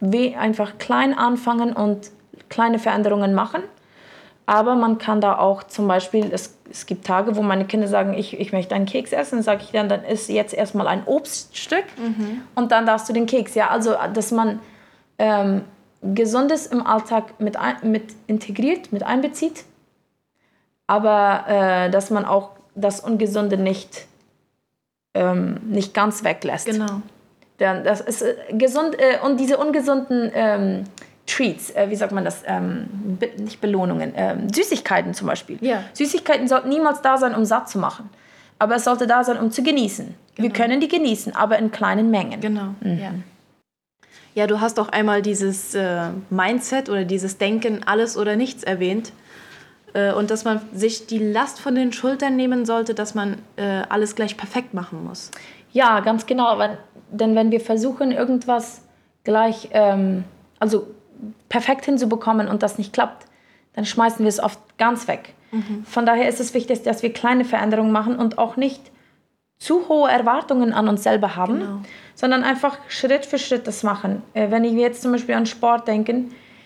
we 0.00 0.34
einfach 0.36 0.78
klein 0.78 1.16
anfangen 1.16 1.72
und 1.72 2.10
kleine 2.48 2.78
Veränderungen 2.78 3.34
machen. 3.34 3.62
Aber 4.44 4.74
man 4.74 4.98
kann 4.98 5.20
da 5.20 5.38
auch 5.38 5.62
zum 5.62 5.86
Beispiel, 5.86 6.30
es, 6.32 6.58
es 6.68 6.86
gibt 6.86 7.06
Tage, 7.06 7.36
wo 7.36 7.42
meine 7.42 7.64
Kinder 7.64 7.86
sagen, 7.86 8.12
ich, 8.14 8.38
ich 8.40 8.52
möchte 8.52 8.74
einen 8.74 8.86
Keks 8.86 9.12
essen, 9.12 9.36
dann 9.36 9.42
sage 9.44 9.62
ich 9.62 9.70
dann, 9.70 9.88
dann 9.88 10.02
isst 10.04 10.28
jetzt 10.28 10.52
erstmal 10.52 10.88
ein 10.88 11.04
Obststück 11.06 11.84
und 12.56 12.72
dann 12.72 12.84
darfst 12.84 13.08
du 13.08 13.12
den 13.12 13.26
Keks. 13.26 13.54
Ja, 13.54 13.68
also 13.68 13.94
dass 14.12 14.32
man 14.32 14.58
ähm, 15.18 15.62
Gesundes 16.02 16.66
im 16.66 16.86
Alltag 16.86 17.38
mit, 17.38 17.56
mit 17.82 18.04
integriert, 18.26 18.92
mit 18.92 19.04
einbezieht, 19.04 19.64
aber 20.86 21.44
äh, 21.46 21.90
dass 21.90 22.10
man 22.10 22.24
auch 22.24 22.50
das 22.74 23.00
Ungesunde 23.00 23.56
nicht, 23.56 24.06
ähm, 25.14 25.60
nicht 25.64 25.94
ganz 25.94 26.24
weglässt. 26.24 26.66
Genau. 26.66 27.02
Dann, 27.58 27.84
das 27.84 28.00
ist 28.00 28.22
äh, 28.22 28.34
gesund 28.52 28.96
äh, 28.98 29.18
und 29.24 29.38
diese 29.38 29.58
ungesunden 29.58 30.30
ähm, 30.34 30.84
Treats, 31.26 31.70
äh, 31.70 31.88
wie 31.88 31.96
sagt 31.96 32.12
man 32.12 32.24
das? 32.24 32.42
Ähm, 32.46 32.88
be 33.20 33.30
nicht 33.36 33.60
Belohnungen, 33.60 34.12
ähm, 34.16 34.52
Süßigkeiten 34.52 35.14
zum 35.14 35.28
Beispiel. 35.28 35.58
Ja. 35.60 35.84
Süßigkeiten 35.92 36.48
sollten 36.48 36.68
niemals 36.68 37.00
da 37.02 37.16
sein, 37.16 37.34
um 37.34 37.44
satt 37.44 37.68
zu 37.68 37.78
machen. 37.78 38.10
Aber 38.58 38.76
es 38.76 38.84
sollte 38.84 39.06
da 39.06 39.22
sein, 39.22 39.38
um 39.38 39.50
zu 39.50 39.62
genießen. 39.62 40.14
Wir 40.36 40.50
können 40.50 40.80
die 40.80 40.88
genießen, 40.88 41.34
aber 41.36 41.58
in 41.58 41.70
kleinen 41.70 42.10
Mengen. 42.10 42.40
Genau. 42.40 42.74
Ja. 42.80 43.12
Ja, 44.34 44.46
du 44.46 44.60
hast 44.60 44.80
auch 44.80 44.88
einmal 44.88 45.22
dieses 45.22 45.74
äh, 45.74 46.08
Mindset 46.30 46.88
oder 46.88 47.04
dieses 47.04 47.38
Denken, 47.38 47.82
alles 47.84 48.16
oder 48.16 48.36
nichts 48.36 48.62
erwähnt. 48.62 49.12
Äh, 49.94 50.12
und 50.12 50.30
dass 50.30 50.44
man 50.44 50.60
sich 50.72 51.06
die 51.06 51.18
Last 51.18 51.60
von 51.60 51.74
den 51.74 51.92
Schultern 51.92 52.36
nehmen 52.36 52.64
sollte, 52.64 52.94
dass 52.94 53.14
man 53.14 53.38
äh, 53.56 53.82
alles 53.88 54.14
gleich 54.14 54.36
perfekt 54.36 54.74
machen 54.74 55.04
muss. 55.04 55.30
Ja, 55.72 56.00
ganz 56.00 56.26
genau. 56.26 56.58
Wenn, 56.58 56.76
denn 57.10 57.34
wenn 57.34 57.50
wir 57.50 57.60
versuchen, 57.60 58.10
irgendwas 58.10 58.82
gleich, 59.24 59.68
ähm, 59.72 60.24
also 60.58 60.86
perfekt 61.48 61.84
hinzubekommen 61.84 62.48
und 62.48 62.62
das 62.62 62.78
nicht 62.78 62.92
klappt, 62.92 63.26
dann 63.74 63.84
schmeißen 63.84 64.20
wir 64.20 64.28
es 64.28 64.40
oft 64.40 64.58
ganz 64.78 65.08
weg. 65.08 65.34
Mhm. 65.50 65.84
Von 65.84 66.06
daher 66.06 66.28
ist 66.28 66.40
es 66.40 66.54
wichtig, 66.54 66.82
dass 66.82 67.02
wir 67.02 67.12
kleine 67.12 67.44
Veränderungen 67.44 67.92
machen 67.92 68.16
und 68.16 68.38
auch 68.38 68.56
nicht 68.56 68.80
zu 69.62 69.88
hohe 69.88 70.10
Erwartungen 70.10 70.72
an 70.72 70.88
uns 70.88 71.04
selber 71.04 71.36
haben, 71.36 71.60
genau. 71.60 71.80
sondern 72.16 72.42
einfach 72.42 72.78
Schritt 72.88 73.24
für 73.24 73.38
Schritt 73.38 73.68
das 73.68 73.84
machen. 73.84 74.22
Äh, 74.34 74.50
wenn 74.50 74.64
ich 74.64 74.72
jetzt 74.72 75.02
zum 75.02 75.12
Beispiel 75.12 75.36
an 75.36 75.46
Sport 75.46 75.86
denke, 75.86 76.24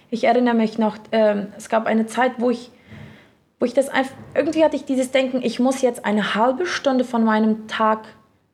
ich 0.08 0.24
erinnere 0.24 0.54
mich 0.54 0.78
noch, 0.78 0.96
äh, 1.10 1.44
es 1.58 1.68
gab 1.68 1.86
eine 1.86 2.06
Zeit, 2.06 2.32
wo 2.38 2.48
ich, 2.48 2.70
wo 3.60 3.66
ich 3.66 3.74
das 3.74 3.90
einfach, 3.90 4.14
irgendwie 4.34 4.64
hatte 4.64 4.76
ich 4.76 4.86
dieses 4.86 5.10
Denken, 5.10 5.42
ich 5.42 5.60
muss 5.60 5.82
jetzt 5.82 6.06
eine 6.06 6.34
halbe 6.34 6.64
Stunde 6.64 7.04
von 7.04 7.22
meinem 7.22 7.68
Tag 7.68 8.06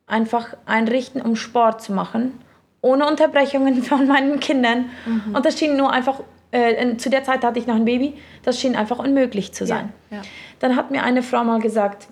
einfach 0.09 0.57
einrichten, 0.67 1.23
um 1.23 1.37
Sport 1.37 1.81
zu 1.81 1.93
machen, 1.93 2.33
ohne 2.81 3.07
Unterbrechungen 3.07 3.83
von 3.85 4.09
meinen 4.09 4.41
Kindern. 4.41 4.91
Mhm. 5.07 5.37
Und 5.37 5.47
das 5.47 5.57
schien 5.57 5.77
nur 5.77 5.93
einfach, 5.93 6.19
äh, 6.51 6.97
zu 6.97 7.11
der 7.11 7.23
Zeit 7.23 7.45
hatte 7.45 7.61
ich 7.61 7.69
noch 7.69 7.77
ein 7.77 7.85
Baby, 7.85 8.15
das 8.43 8.59
schien 8.59 8.75
einfach 8.75 8.99
unmöglich 8.99 9.55
zu 9.55 9.67
sein. 9.67 9.93
Ja, 10.11 10.17
ja. 10.17 10.23
Dann 10.59 10.75
hat 10.75 10.91
mir 10.91 11.05
eine 11.05 11.23
Frau 11.23 11.45
mal 11.45 11.61
gesagt, 11.61 12.09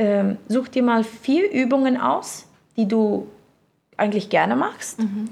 äh, 0.00 0.36
such 0.48 0.68
dir 0.68 0.82
mal 0.82 1.04
vier 1.04 1.50
Übungen 1.50 2.00
aus, 2.00 2.46
die 2.76 2.88
du 2.88 3.28
eigentlich 3.96 4.30
gerne 4.30 4.56
machst. 4.56 4.98
Mhm. 4.98 5.28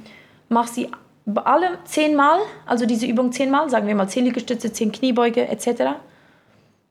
Mach 0.51 0.67
sie 0.67 0.91
alle 1.35 1.79
zehnmal, 1.85 2.41
also 2.67 2.87
diese 2.87 3.07
Übung 3.07 3.33
zehnmal, 3.33 3.69
sagen 3.71 3.87
wir 3.87 3.95
mal 3.95 4.09
zehn 4.09 4.25
Liegestütze, 4.25 4.73
zehn 4.73 4.93
Kniebeuge 4.93 5.49
etc. 5.49 5.97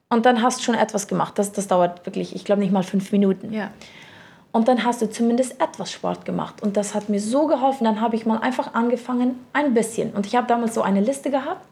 Und 0.10 0.26
dann 0.26 0.42
hast 0.42 0.60
du 0.60 0.64
schon 0.64 0.76
etwas 0.76 1.08
gemacht. 1.08 1.38
Das, 1.38 1.52
das 1.52 1.68
dauert 1.68 2.06
wirklich, 2.06 2.36
ich 2.36 2.46
glaube 2.46 2.62
nicht 2.62 2.72
mal 2.72 2.84
fünf 2.84 3.12
Minuten. 3.12 3.54
Ja. 3.54 3.72
Und 4.52 4.68
dann 4.68 4.84
hast 4.84 5.02
du 5.02 5.10
zumindest 5.10 5.62
etwas 5.62 5.92
Sport 5.92 6.26
gemacht. 6.26 6.64
Und 6.64 6.78
das 6.78 6.96
hat 6.96 7.10
mir 7.10 7.20
so 7.20 7.46
geholfen. 7.46 7.84
Dann 7.84 8.02
habe 8.02 8.16
ich 8.16 8.26
mal 8.26 8.40
einfach 8.40 8.74
angefangen, 8.74 9.36
ein 9.54 9.74
bisschen. 9.76 10.14
Und 10.14 10.26
ich 10.26 10.36
habe 10.36 10.48
damals 10.48 10.74
so 10.74 10.82
eine 10.82 11.02
Liste 11.02 11.30
gehabt. 11.30 11.68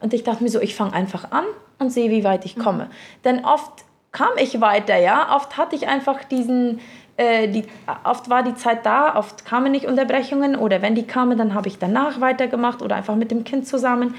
Und 0.00 0.14
ich 0.14 0.24
dachte 0.24 0.42
mir 0.42 0.50
so, 0.50 0.60
ich 0.60 0.74
fange 0.74 0.94
einfach 0.94 1.30
an 1.30 1.44
und 1.78 1.90
sehe, 1.90 2.10
wie 2.10 2.24
weit 2.24 2.44
ich 2.44 2.56
komme. 2.56 2.84
Mhm. 2.84 2.90
Denn 3.24 3.44
oft 3.44 3.84
kam 4.14 4.30
ich 4.38 4.62
weiter, 4.62 4.96
ja. 4.96 5.36
Oft 5.36 5.58
hatte 5.58 5.76
ich 5.76 5.86
einfach 5.86 6.24
diesen, 6.24 6.80
äh, 7.18 7.48
die, 7.48 7.64
oft 8.04 8.30
war 8.30 8.42
die 8.42 8.54
Zeit 8.54 8.86
da, 8.86 9.16
oft 9.16 9.44
kamen 9.44 9.72
nicht 9.72 9.84
Unterbrechungen. 9.84 10.56
Oder 10.56 10.80
wenn 10.80 10.94
die 10.94 11.06
kamen, 11.06 11.36
dann 11.36 11.52
habe 11.52 11.68
ich 11.68 11.78
danach 11.78 12.22
weitergemacht 12.22 12.80
oder 12.80 12.96
einfach 12.96 13.16
mit 13.16 13.30
dem 13.30 13.44
Kind 13.44 13.66
zusammen. 13.66 14.14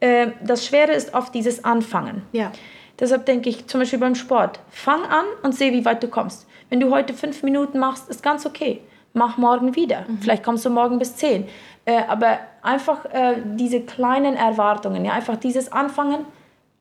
Äh, 0.00 0.28
das 0.42 0.66
Schwere 0.66 0.92
ist 0.92 1.14
oft 1.14 1.32
dieses 1.34 1.64
Anfangen. 1.64 2.22
Ja. 2.32 2.50
Deshalb 2.98 3.26
denke 3.26 3.50
ich 3.50 3.66
zum 3.66 3.80
Beispiel 3.80 3.98
beim 3.98 4.14
Sport, 4.14 4.60
fang 4.70 5.02
an 5.04 5.24
und 5.42 5.54
sehe, 5.54 5.72
wie 5.72 5.84
weit 5.84 6.02
du 6.02 6.08
kommst. 6.08 6.48
Wenn 6.70 6.80
du 6.80 6.90
heute 6.90 7.12
fünf 7.12 7.42
Minuten 7.42 7.78
machst, 7.78 8.08
ist 8.08 8.22
ganz 8.22 8.46
okay. 8.46 8.80
Mach 9.12 9.36
morgen 9.36 9.76
wieder. 9.76 10.04
Mhm. 10.08 10.18
Vielleicht 10.20 10.42
kommst 10.42 10.64
du 10.64 10.70
morgen 10.70 10.98
bis 10.98 11.16
zehn. 11.16 11.46
Äh, 11.84 12.02
aber 12.08 12.38
einfach 12.62 13.04
äh, 13.12 13.36
diese 13.44 13.80
kleinen 13.82 14.36
Erwartungen, 14.36 15.04
ja, 15.04 15.12
einfach 15.12 15.36
dieses 15.36 15.70
Anfangen, 15.70 16.24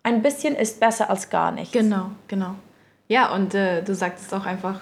ein 0.03 0.21
bisschen 0.21 0.55
ist 0.55 0.79
besser 0.79 1.09
als 1.09 1.29
gar 1.29 1.51
nichts. 1.51 1.71
Genau, 1.71 2.11
genau. 2.27 2.55
Ja, 3.07 3.33
und 3.33 3.53
äh, 3.55 3.81
du 3.81 3.95
sagtest 3.95 4.33
auch 4.33 4.45
einfach, 4.45 4.79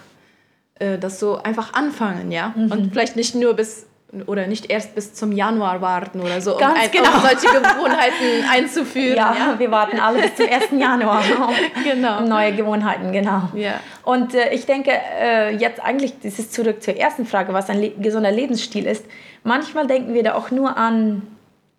äh, 0.76 0.98
das 0.98 1.20
so 1.20 1.38
einfach 1.38 1.72
anfangen, 1.74 2.30
ja. 2.32 2.52
Mhm. 2.54 2.72
Und 2.72 2.90
vielleicht 2.92 3.16
nicht 3.16 3.34
nur 3.34 3.54
bis 3.54 3.86
oder 4.26 4.46
nicht 4.46 4.70
erst 4.70 4.94
bis 4.94 5.14
zum 5.14 5.32
Januar 5.32 5.80
warten 5.80 6.20
oder 6.20 6.42
so, 6.42 6.56
um, 6.56 6.62
ein, 6.62 6.90
genau. 6.90 7.14
um 7.14 7.20
solche 7.22 7.46
Gewohnheiten 7.46 8.44
einzuführen. 8.50 9.16
Ja, 9.16 9.34
ja, 9.34 9.58
wir 9.58 9.70
warten 9.70 9.98
alle 9.98 10.20
bis 10.20 10.34
zum 10.34 10.46
1. 10.48 10.64
Januar, 10.72 11.22
um, 11.48 11.82
genau. 11.82 12.18
um 12.18 12.28
neue 12.28 12.52
Gewohnheiten, 12.52 13.10
genau. 13.10 13.48
Ja. 13.54 13.80
Und 14.04 14.34
äh, 14.34 14.52
ich 14.52 14.66
denke, 14.66 14.90
äh, 15.18 15.56
jetzt 15.56 15.82
eigentlich, 15.82 16.12
das 16.22 16.38
ist 16.38 16.52
zurück 16.52 16.82
zur 16.82 16.96
ersten 16.96 17.24
Frage, 17.24 17.54
was 17.54 17.70
ein 17.70 17.80
le 17.80 17.90
gesunder 17.90 18.30
Lebensstil 18.30 18.84
ist. 18.84 19.06
Manchmal 19.44 19.86
denken 19.86 20.12
wir 20.12 20.22
da 20.22 20.34
auch 20.34 20.50
nur 20.50 20.76
an 20.76 21.22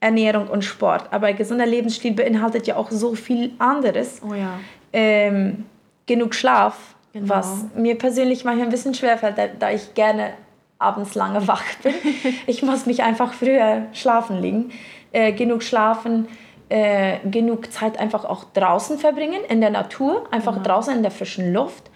Ernährung 0.04 0.48
und 0.48 0.64
Sport, 0.66 1.06
aber 1.12 1.28
ein 1.28 1.38
gesunder 1.38 1.66
Lebensstil 1.66 2.14
beinhaltet 2.14 2.68
ja 2.68 2.76
auch 2.76 2.92
so 2.92 3.16
viel 3.16 3.52
anderes. 3.58 4.22
Oh 4.28 4.34
ja. 4.34 4.60
Ähm, 4.92 5.64
genug 6.06 6.36
Schlaf, 6.36 6.96
genau. 7.14 7.30
was 7.30 7.66
mir 7.74 7.98
persönlich 7.98 8.44
manchmal 8.44 8.68
ein 8.68 8.72
bisschen 8.72 8.94
schwerfällt, 8.94 9.38
da, 9.38 9.48
da 9.48 9.72
ich 9.72 9.94
gerne 9.94 10.32
abends 10.78 11.16
lange 11.16 11.48
wach 11.48 11.64
bin. 11.82 11.94
Ich 12.48 12.64
muss 12.64 12.86
mich 12.86 13.02
einfach 13.02 13.34
früher 13.34 13.84
schlafen 13.94 14.42
legen. 14.42 14.72
Äh, 15.14 15.32
genug 15.32 15.64
schlafen, 15.64 16.28
äh, 16.68 17.20
genug 17.30 17.72
Zeit 17.72 17.98
einfach 17.98 18.26
auch 18.26 18.46
draußen 18.54 18.98
verbringen, 18.98 19.42
in 19.48 19.62
der 19.62 19.70
Natur, 19.70 20.28
einfach 20.32 20.54
genau. 20.54 20.66
draußen 20.66 20.94
in 20.96 21.02
der 21.02 21.12
frischen 21.12 21.54
Luft. 21.54 21.90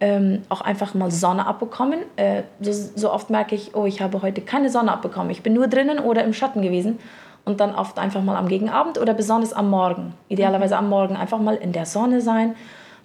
Ähm, 0.00 0.42
auch 0.48 0.62
einfach 0.62 0.94
mal 0.94 1.12
Sonne 1.12 1.46
abbekommen. 1.46 2.00
Äh, 2.16 2.42
so, 2.60 2.72
so, 2.72 3.12
oft 3.12 3.30
merke 3.30 3.54
ich, 3.54 3.76
oh, 3.76 3.86
ich 3.86 4.00
habe 4.00 4.20
heute 4.20 4.40
keine 4.40 4.68
Sonne 4.68 4.90
abbekommen. 4.90 5.30
Ich 5.30 5.44
bin 5.44 5.52
nur 5.52 5.68
drinnen 5.68 6.00
oder 6.00 6.24
im 6.24 6.32
Schatten 6.32 6.60
gewesen. 6.60 6.98
Und 7.44 7.60
dann 7.60 7.74
oft 7.74 7.98
einfach 7.98 8.22
mal 8.22 8.36
am 8.36 8.48
Gegenabend 8.48 8.98
oder 8.98 9.14
besonders 9.14 9.52
am 9.52 9.68
Morgen. 9.68 10.14
Idealerweise 10.28 10.76
am 10.76 10.88
Morgen 10.88 11.16
einfach 11.16 11.38
mal 11.38 11.56
in 11.56 11.72
der 11.72 11.86
Sonne 11.86 12.20
sein, 12.20 12.54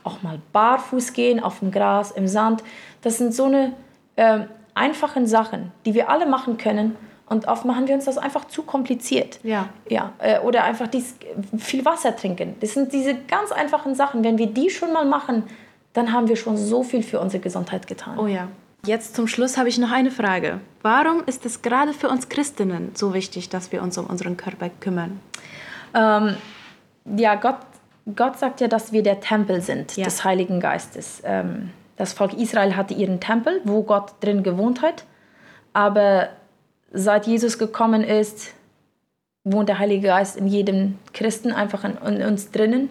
auch 0.04 0.22
mal 0.22 0.40
barfuß 0.54 1.14
gehen, 1.14 1.42
auf 1.42 1.60
dem 1.60 1.72
Gras, 1.72 2.12
im 2.12 2.28
Sand. 2.28 2.64
Das 3.02 3.18
sind 3.18 3.34
so 3.34 3.46
eine 3.46 3.74
äh, 4.16 4.42
einfachen 4.76 5.26
Sachen, 5.26 5.72
die 5.86 5.94
wir 5.94 6.10
alle 6.10 6.28
machen 6.28 6.58
können. 6.58 6.96
Und 7.30 7.48
oft 7.48 7.66
machen 7.66 7.88
wir 7.88 7.96
uns 7.96 8.06
das 8.06 8.18
einfach 8.18 8.46
zu 8.46 8.64
kompliziert. 8.64 9.40
Ja. 9.44 9.70
ja 9.90 10.14
äh, 10.20 10.40
oder 10.40 10.64
einfach 10.64 10.88
dies, 10.88 11.16
viel 11.58 11.84
Wasser 11.84 12.16
trinken. 12.16 12.56
Das 12.62 12.74
sind 12.74 12.94
diese 12.94 13.16
ganz 13.16 13.52
einfachen 13.52 13.96
Sachen. 13.96 14.24
Wenn 14.24 14.38
wir 14.38 14.48
die 14.48 14.70
schon 14.70 14.94
mal 14.94 15.06
machen, 15.06 15.44
dann 15.94 16.14
haben 16.14 16.28
wir 16.28 16.36
schon 16.36 16.58
so 16.58 16.84
viel 16.84 17.04
für 17.04 17.20
unsere 17.20 17.42
Gesundheit 17.42 17.88
getan. 17.88 18.18
Oh 18.18 18.28
ja. 18.28 18.48
Jetzt 18.88 19.18
zum 19.18 19.28
Schluss 19.28 19.58
habe 19.58 19.68
ich 19.68 19.78
noch 19.78 19.92
eine 19.92 20.12
Frage. 20.12 20.62
Warum 20.82 21.22
ist 21.26 21.46
es 21.46 21.62
gerade 21.62 21.92
für 21.92 22.08
uns 22.08 22.30
Christinnen 22.30 22.92
so 22.94 23.14
wichtig, 23.14 23.50
dass 23.50 23.74
wir 23.74 23.82
uns 23.82 23.98
um 23.98 24.06
unseren 24.06 24.38
Körper 24.38 24.70
kümmern? 24.70 25.20
Ähm, 25.94 26.38
ja, 27.18 27.36
Gott, 27.36 27.58
Gott 28.16 28.40
sagt 28.40 28.62
ja, 28.62 28.70
dass 28.70 28.94
wir 28.94 29.04
der 29.04 29.20
Tempel 29.20 29.60
sind 29.60 29.98
ja. 29.98 30.06
des 30.06 30.24
Heiligen 30.24 30.62
Geistes. 30.62 31.22
Ähm, 31.26 31.72
das 31.98 32.14
Volk 32.14 32.34
Israel 32.36 32.78
hatte 32.78 32.94
ihren 32.94 33.20
Tempel, 33.20 33.60
wo 33.66 33.84
Gott 33.84 34.14
drin 34.22 34.42
gewohnt 34.42 34.82
hat. 34.82 35.04
Aber 35.74 36.30
seit 36.94 37.28
Jesus 37.28 37.60
gekommen 37.60 38.06
ist, 38.06 38.54
wohnt 39.44 39.68
der 39.68 39.80
Heilige 39.80 40.08
Geist 40.08 40.38
in 40.38 40.48
jedem 40.48 40.98
Christen 41.14 41.52
einfach 41.52 41.84
in, 41.84 41.98
in 41.98 42.26
uns 42.26 42.52
drinnen. 42.52 42.88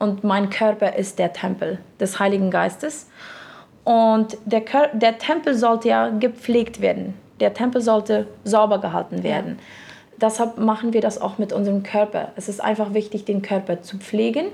Und 0.00 0.24
mein 0.24 0.50
Körper 0.50 0.96
ist 0.96 1.20
der 1.20 1.32
Tempel 1.32 1.78
des 2.00 2.18
Heiligen 2.18 2.50
Geistes. 2.50 3.06
Und 3.86 4.36
der, 4.44 4.60
Kör 4.62 4.88
der 4.92 5.16
Tempel 5.16 5.54
sollte 5.54 5.88
ja 5.88 6.10
gepflegt 6.10 6.80
werden. 6.80 7.14
Der 7.40 7.54
Tempel 7.54 7.80
sollte 7.80 8.26
sauber 8.44 8.80
gehalten 8.80 9.22
werden. 9.22 9.58
Ja. 9.58 10.28
Deshalb 10.28 10.58
machen 10.58 10.92
wir 10.92 11.00
das 11.00 11.20
auch 11.20 11.38
mit 11.38 11.52
unserem 11.52 11.82
Körper. 11.82 12.32
Es 12.36 12.48
ist 12.48 12.60
einfach 12.60 12.94
wichtig, 12.94 13.24
den 13.24 13.42
Körper 13.42 13.82
zu 13.82 13.98
pflegen 13.98 14.46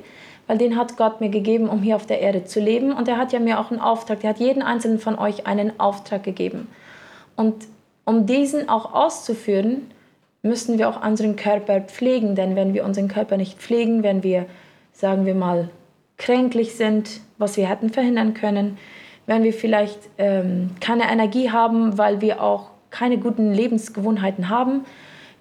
weil 0.46 0.58
den 0.58 0.76
hat 0.76 0.96
Gott 0.96 1.20
mir 1.20 1.30
gegeben, 1.30 1.68
um 1.68 1.82
hier 1.82 1.96
auf 1.96 2.06
der 2.06 2.20
Erde 2.20 2.44
zu 2.44 2.60
leben. 2.60 2.92
Und 2.92 3.08
er 3.08 3.16
hat 3.16 3.32
ja 3.32 3.38
mir 3.38 3.60
auch 3.60 3.70
einen 3.70 3.80
Auftrag, 3.80 4.22
er 4.24 4.30
hat 4.30 4.38
jeden 4.38 4.62
einzelnen 4.62 4.98
von 4.98 5.18
euch 5.18 5.46
einen 5.46 5.78
Auftrag 5.78 6.24
gegeben. 6.24 6.68
Und 7.36 7.54
um 8.04 8.26
diesen 8.26 8.68
auch 8.68 8.92
auszuführen, 8.92 9.90
müssen 10.42 10.78
wir 10.78 10.88
auch 10.88 11.04
unseren 11.04 11.36
Körper 11.36 11.80
pflegen. 11.80 12.34
Denn 12.34 12.56
wenn 12.56 12.74
wir 12.74 12.84
unseren 12.84 13.08
Körper 13.08 13.36
nicht 13.36 13.58
pflegen, 13.58 14.02
wenn 14.02 14.22
wir, 14.22 14.46
sagen 14.92 15.24
wir 15.24 15.34
mal, 15.34 15.70
kränklich 16.18 16.74
sind, 16.74 17.20
was 17.38 17.56
wir 17.56 17.68
hätten 17.68 17.90
verhindern 17.90 18.34
können, 18.34 18.78
wenn 19.26 19.42
wir 19.42 19.52
vielleicht 19.52 19.98
ähm, 20.18 20.70
keine 20.80 21.10
Energie 21.10 21.50
haben, 21.50 21.98
weil 21.98 22.20
wir 22.20 22.42
auch 22.42 22.70
keine 22.90 23.18
guten 23.18 23.52
Lebensgewohnheiten 23.52 24.48
haben, 24.48 24.84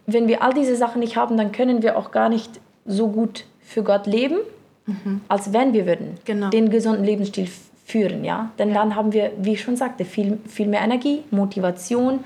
wenn 0.06 0.28
wir 0.28 0.42
all 0.44 0.54
diese 0.54 0.76
Sachen 0.76 1.00
nicht 1.00 1.16
haben, 1.16 1.38
dann 1.38 1.52
können 1.52 1.84
wir 1.84 1.98
auch 1.98 2.12
gar 2.12 2.30
nicht 2.30 2.60
so 2.86 3.08
gut 3.08 3.46
für 3.62 3.84
Gott 3.84 4.08
leben 4.08 4.38
mhm. 4.86 5.22
als 5.28 5.54
wenn 5.54 5.74
wir 5.74 5.86
würden 5.86 6.18
genau. 6.26 6.50
den 6.50 6.70
gesunden 6.70 7.04
Lebensstil 7.04 7.50
führen. 7.86 8.24
Ja? 8.24 8.52
Denn 8.60 8.70
ja. 8.70 8.76
dann 8.76 8.96
haben 8.96 9.14
wir, 9.14 9.32
wie 9.38 9.54
ich 9.54 9.62
schon 9.62 9.76
sagte, 9.76 10.06
viel, 10.06 10.40
viel 10.48 10.68
mehr 10.68 10.82
Energie, 10.82 11.24
Motivation. 11.32 12.24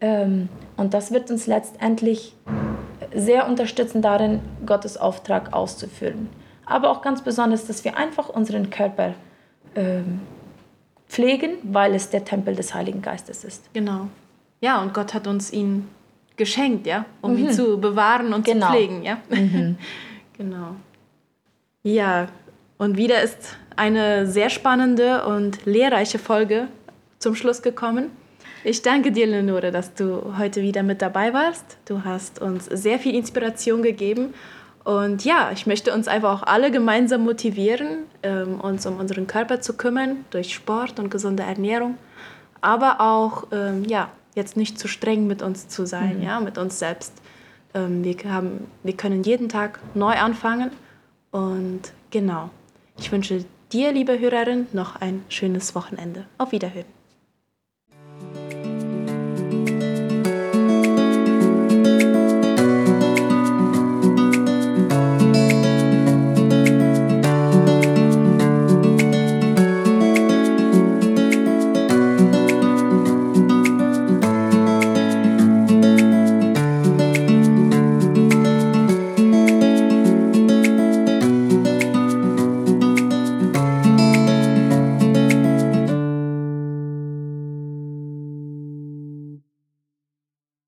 Ähm, 0.00 0.48
und 0.76 0.94
das 0.94 1.12
wird 1.12 1.30
uns 1.30 1.46
letztendlich 1.46 2.34
sehr 3.14 3.48
unterstützen 3.48 4.02
darin, 4.02 4.40
Gottes 4.64 4.96
Auftrag 4.96 5.52
auszuführen. 5.52 6.28
Aber 6.66 6.90
auch 6.90 7.02
ganz 7.02 7.22
besonders, 7.22 7.66
dass 7.66 7.84
wir 7.84 7.96
einfach 7.96 8.28
unseren 8.28 8.70
Körper 8.70 9.14
ähm, 9.74 10.20
pflegen, 11.08 11.52
weil 11.62 11.94
es 11.94 12.10
der 12.10 12.24
Tempel 12.24 12.54
des 12.54 12.74
Heiligen 12.74 13.02
Geistes 13.02 13.44
ist. 13.44 13.68
Genau. 13.72 14.08
Ja, 14.60 14.80
und 14.82 14.94
Gott 14.94 15.14
hat 15.14 15.26
uns 15.26 15.52
ihn 15.52 15.88
geschenkt, 16.36 16.86
ja, 16.86 17.04
um 17.20 17.32
mhm. 17.32 17.38
ihn 17.38 17.52
zu 17.52 17.80
bewahren 17.80 18.32
und 18.32 18.44
genau. 18.44 18.66
zu 18.66 18.72
pflegen, 18.72 19.02
ja. 19.02 19.18
Mhm. 19.28 19.76
genau. 20.36 20.76
Ja, 21.82 22.28
und 22.78 22.96
wieder 22.96 23.22
ist 23.22 23.56
eine 23.76 24.26
sehr 24.26 24.50
spannende 24.50 25.24
und 25.24 25.64
lehrreiche 25.66 26.18
Folge 26.18 26.68
zum 27.18 27.34
Schluss 27.34 27.62
gekommen. 27.62 28.10
Ich 28.64 28.82
danke 28.82 29.12
dir, 29.12 29.26
Lenore, 29.26 29.70
dass 29.70 29.94
du 29.94 30.36
heute 30.38 30.60
wieder 30.62 30.82
mit 30.82 31.00
dabei 31.00 31.32
warst. 31.32 31.78
Du 31.84 32.04
hast 32.04 32.40
uns 32.40 32.64
sehr 32.64 32.98
viel 32.98 33.14
Inspiration 33.14 33.82
gegeben. 33.82 34.34
Und 34.86 35.24
ja, 35.24 35.50
ich 35.52 35.66
möchte 35.66 35.92
uns 35.92 36.06
einfach 36.06 36.32
auch 36.32 36.46
alle 36.46 36.70
gemeinsam 36.70 37.24
motivieren, 37.24 38.04
ähm, 38.22 38.60
uns 38.60 38.86
um 38.86 38.98
unseren 38.98 39.26
Körper 39.26 39.60
zu 39.60 39.76
kümmern 39.76 40.24
durch 40.30 40.54
Sport 40.54 41.00
und 41.00 41.10
gesunde 41.10 41.42
Ernährung. 41.42 41.98
aber 42.60 43.00
auch 43.00 43.48
ähm, 43.50 43.84
ja, 43.84 44.10
jetzt 44.36 44.56
nicht 44.56 44.78
zu 44.78 44.86
streng 44.86 45.26
mit 45.26 45.42
uns 45.42 45.66
zu 45.66 45.86
sein, 45.86 46.18
mhm. 46.18 46.22
ja, 46.22 46.38
mit 46.38 46.56
uns 46.56 46.78
selbst. 46.78 47.12
Ähm, 47.74 48.04
wir, 48.04 48.16
haben, 48.28 48.68
wir 48.84 48.96
können 48.96 49.24
jeden 49.24 49.48
Tag 49.48 49.80
neu 49.94 50.14
anfangen 50.14 50.70
und 51.32 51.80
genau. 52.12 52.50
Ich 52.96 53.10
wünsche 53.10 53.44
dir, 53.72 53.90
liebe 53.90 54.20
Hörerin, 54.20 54.68
noch 54.72 55.00
ein 55.00 55.24
schönes 55.28 55.74
Wochenende. 55.74 56.26
Auf 56.38 56.52
Wiederhören. 56.52 56.86